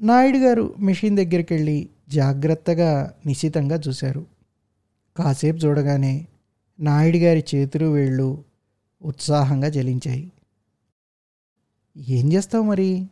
నాయుడు 0.00 0.38
గారు 0.38 0.74
మిషన్ 0.78 1.16
దగ్గరికి 1.16 1.54
వెళ్ళి 1.54 1.88
జాగ్రత్తగా 2.08 3.14
నిశితంగా 3.26 3.80
చూశారు. 3.88 4.26
కాసేపు 5.16 5.56
చూడగానే 5.56 6.26
నాయుడు 6.80 7.16
గారి 7.16 7.44
చేతులు 7.54 7.86
వేళ్ళు 7.86 8.44
ఉత్సాహంగా 9.02 9.68
జలించాయి 9.68 10.32
ఏం 11.96 12.32
చేస్తావు 12.32 12.64
మరి? 12.64 13.08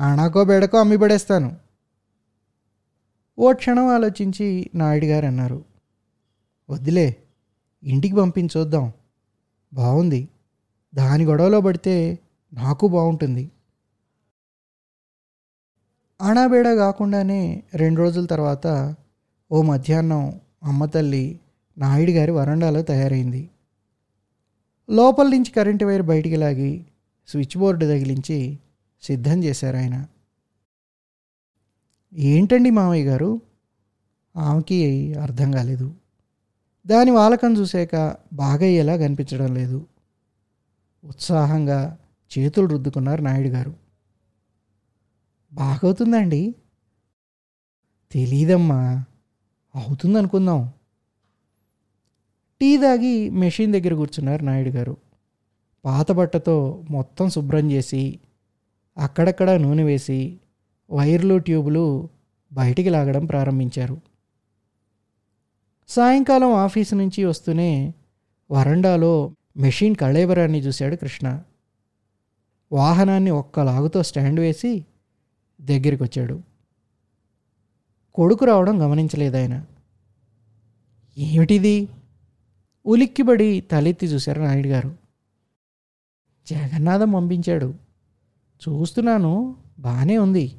ఆణాకో 0.00 0.44
బెడకో 0.44 0.78
అమ్మి 0.78 0.96
పడేస్తాను. 0.96 1.56
ఓ 3.38 3.52
క్షణం 3.52 3.86
ఆలోచించి 3.86 4.70
నాయుడు 4.74 5.06
గారు 5.06 5.26
అన్నారు 5.26 5.64
వద్దులే 6.70 7.16
ఇంటికి 7.82 8.14
పంపించొద్దాం. 8.14 8.92
బాగుంది 9.72 10.28
దాని 10.94 11.24
గొడవలో 11.24 11.60
పడితే 11.60 12.18
నాకు 12.52 12.88
బాగుంటుంది 12.88 13.50
ఆణాబేడ 16.20 16.74
కాకుండానే 16.74 17.62
రెండు 17.74 18.00
రోజుల 18.00 18.24
తర్వాత 18.26 18.94
ఓ 19.50 19.62
మధ్యాహ్నం 19.62 20.40
అమ్మ 20.62 20.84
తల్లి 20.84 21.40
నాయుడు 21.78 22.10
గారి 22.10 22.30
వరండాలో 22.30 22.82
తయారైంది. 22.82 23.50
లోపల 24.90 25.28
నుంచి 25.28 25.50
కరెంటు 25.50 25.84
వైర్ 25.84 26.02
బయటికి 26.02 26.36
లాగి 26.36 26.72
స్విచ్ 27.28 27.56
బోర్డు 27.58 27.84
తగిలించి 27.84 28.58
సిద్ధం 29.02 29.44
చేశారు 29.44 29.76
ఆయన. 29.76 30.06
ఏంటండి 32.14 32.70
మామయ్య 32.70 33.04
గారు? 33.04 33.40
ఆమెకి 34.36 35.14
అర్థం 35.14 35.52
కాలేదు. 35.52 35.94
దాని 36.86 37.10
వాలకం 37.10 37.56
చూశాక 37.56 38.16
బాగయ్యేలా 38.32 38.96
కనిపించడం 38.96 39.54
లేదు. 39.54 39.86
ఉత్సాహంగా 41.04 41.98
చేతులు 42.38 42.66
రుద్దుకున్నారు 42.66 43.22
నాయుడు 43.22 43.48
గారు. 43.48 43.76
బాగవుతుందండి. 45.52 46.54
తెలీదమ్మా. 48.12 49.04
అవుతుంది 49.74 50.18
అనుకుందాం 50.18 50.72
టీ 52.60 52.76
తాగి 52.76 53.30
మెషిన్ 53.30 53.72
దగ్గర 53.72 53.94
కూర్చున్నారు 53.94 54.44
నాయుడు 54.44 54.68
గారు. 54.68 54.96
పాత 55.84 56.12
బట్టతో 56.12 56.84
మొత్తం 56.90 57.30
శుభ్రం 57.30 57.70
చేసి 57.70 58.20
అక్కడక్కడ 59.00 59.50
నూనె 59.50 59.82
వేసి 59.82 60.40
వైర్లు 60.90 61.38
ట్యూబులు 61.38 62.08
బయటికి 62.52 62.90
లాగడం 62.90 63.26
ప్రారంభించారు. 63.26 64.00
సాయంకాలం 65.88 66.52
ఆఫీసు 66.52 66.94
నుంచి 66.94 67.24
వస్తూనే 67.24 67.94
వరండాలో 68.50 69.34
మెషిన్ 69.56 69.96
కళేబరాన్ని 69.96 70.58
చూశాడు 70.58 70.96
కృష్ణ. 70.96 71.42
వాహనాన్ని 72.72 73.30
ఒక్క 73.30 73.60
లాగుతో 73.60 74.02
స్టాండ్ 74.02 74.40
వేసి 74.40 74.84
దగ్గరికి 75.60 76.02
వచ్చాడు 76.02 76.42
కొడుకు 78.14 78.44
రావడం 78.44 78.82
గమనించలేదాయన 78.82 79.64
ఏమిటిది? 81.18 81.88
ఉలిక్కిబడి 82.86 83.60
తలెత్తి 83.60 84.06
చూశారు 84.06 84.42
నాయుడు 84.42 84.68
గారు. 84.68 84.96
జగన్నాథం 86.46 87.10
పంపించాడు. 87.10 87.74
చూస్తున్నాను 88.68 89.56
బాగానే 89.78 90.18
ఉంది. 90.18 90.52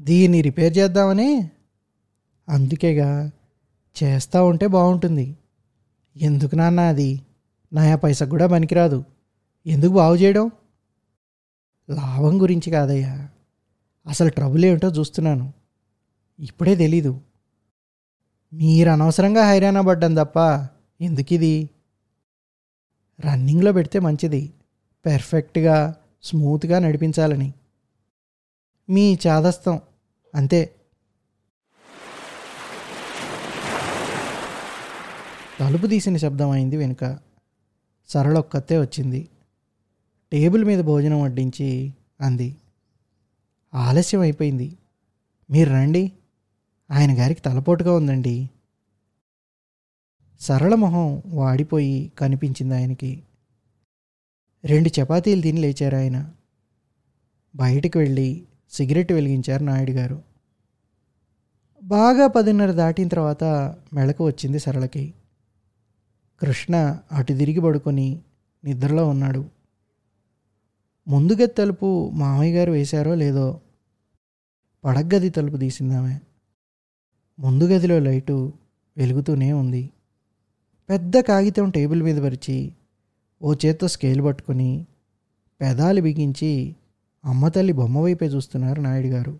దీన్ని 0.00 0.40
రిపేర్ 0.40 0.78
చేద్దామని? 0.78 1.50
అందుకేగా 2.48 3.30
చేస్తూ 4.02 4.46
ఉంటే 4.46 4.66
బాగుంటుంది 4.66 5.36
ఎందుకు 6.16 6.54
నాన్న 6.54 6.80
అది? 6.80 7.20
నయా 7.72 7.96
పైసకు 7.96 8.28
కూడా 8.28 8.46
పనికిరాదు. 8.46 9.04
ఎందుకు 9.66 9.92
బాగు 9.92 10.16
చేయడం? 10.16 10.50
లాభం 11.90 12.42
గురించి 12.42 12.70
కాదయ్యా. 12.70 13.28
అసలు 14.06 14.28
ట్రబుల్ 14.28 14.64
ఏమిటో 14.64 14.88
చూస్తున్నాను. 14.88 15.52
ఇప్పుడే 16.38 16.76
తెలీదు. 16.76 17.20
మీరు 18.52 18.90
అనవసరంగా 18.90 19.48
హైరాణ 19.48 19.80
పడ్డం 19.80 20.14
తప్ప 20.14 20.38
ఎందుకు 21.00 21.34
ఇది 21.34 21.70
రన్నింగ్లో 23.24 23.72
పెడితే 23.72 23.98
మంచిది. 23.98 24.52
పెర్ఫెక్ట్గా 25.06 25.96
స్మూత్గా 26.24 26.78
నడిపించాలని. 26.78 27.52
మీ 28.90 29.18
చాదస్తం 29.26 29.80
అంతే. 30.34 30.74
తలుపు 35.60 35.86
తీసిన 35.86 36.16
శబ్దం 36.16 36.50
అయింది 36.50 36.76
వెనుక. 36.76 37.18
సరళొక్కతే 38.08 38.78
వచ్చింది. 38.78 39.28
టేబుల్ 40.32 40.64
మీద 40.64 40.84
భోజనం 40.84 41.22
వడ్డించి 41.22 41.94
అంది. 42.20 42.56
ఆలస్యం 43.74 44.20
అయిపోయింది. 44.20 44.78
మీరు 45.50 45.70
రండి. 45.70 46.12
ఆయన 46.90 47.18
గారికి 47.18 47.40
తలపోటుగా 47.40 47.92
ఉందండి. 47.92 48.50
సరళ 50.40 50.74
మొహం 50.74 51.22
వాడిపోయి 51.26 52.12
కనిపించింది 52.18 52.74
ఆయనకి. 52.74 53.22
రెండు 54.64 54.90
చపాతీలు 55.00 55.40
తిని 55.40 55.60
లేచారు 55.60 55.96
ఆయన. 55.96 56.32
బయటికి 57.56 57.98
వెళ్ళి 57.98 58.42
సిగరెట్ 58.70 59.12
వెలిగించారు 59.12 59.64
నాయుడు 59.64 59.90
గారు. 59.90 60.22
బాగా 61.82 62.26
పదిన్నర 62.26 62.70
దాటిన 62.70 63.08
తర్వాత 63.08 63.44
మెళకు 63.92 64.26
వచ్చింది 64.26 64.58
సరళకి. 64.58 65.14
కృష్ణ 66.40 66.98
అటు 67.12 67.32
తిరిగి 67.32 67.60
పడుకొని 67.60 68.20
నిద్రలో 68.64 69.08
ఉన్నాడు. 69.08 69.50
ముందుగా 71.08 71.46
తలుపు 71.46 72.10
మామయ్య 72.10 72.56
గారు 72.56 72.72
వేశారో 72.72 73.14
లేదో 73.14 73.60
పడగ్గది 74.84 75.30
తలుపు 75.30 75.56
తీసిందామె 75.56 76.18
ముందు 77.38 77.64
గదిలో 77.64 77.98
లైటు 77.98 78.52
వెలుగుతూనే 78.96 79.52
ఉంది. 79.52 79.90
పెద్ద 80.88 81.18
కాగితం 81.18 81.70
టేబుల్ 81.70 82.02
మీద 82.02 82.22
పరిచి 82.22 82.72
ఓ 83.44 83.54
చేత్తో 83.54 83.88
స్కేల్ 83.88 84.22
పట్టుకొని 84.22 84.86
పెదాలు 85.60 86.00
బిగించి 86.00 86.76
అమ్మ 87.24 87.48
తల్లి 87.48 87.72
బొమ్మ 87.72 87.98
వైపే 87.98 88.26
చూస్తున్నారు 88.26 88.80
నాయుడు 88.80 89.06
గారు. 89.06 89.38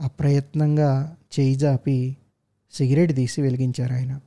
అప్రయత్నంగా 0.00 1.16
చేయి 1.40 1.54
జాపి 1.54 2.16
సిగరెట్ 2.72 3.16
తీసి 3.16 3.42
వెలిగించారు 3.42 3.92
ఆయన. 3.92 4.20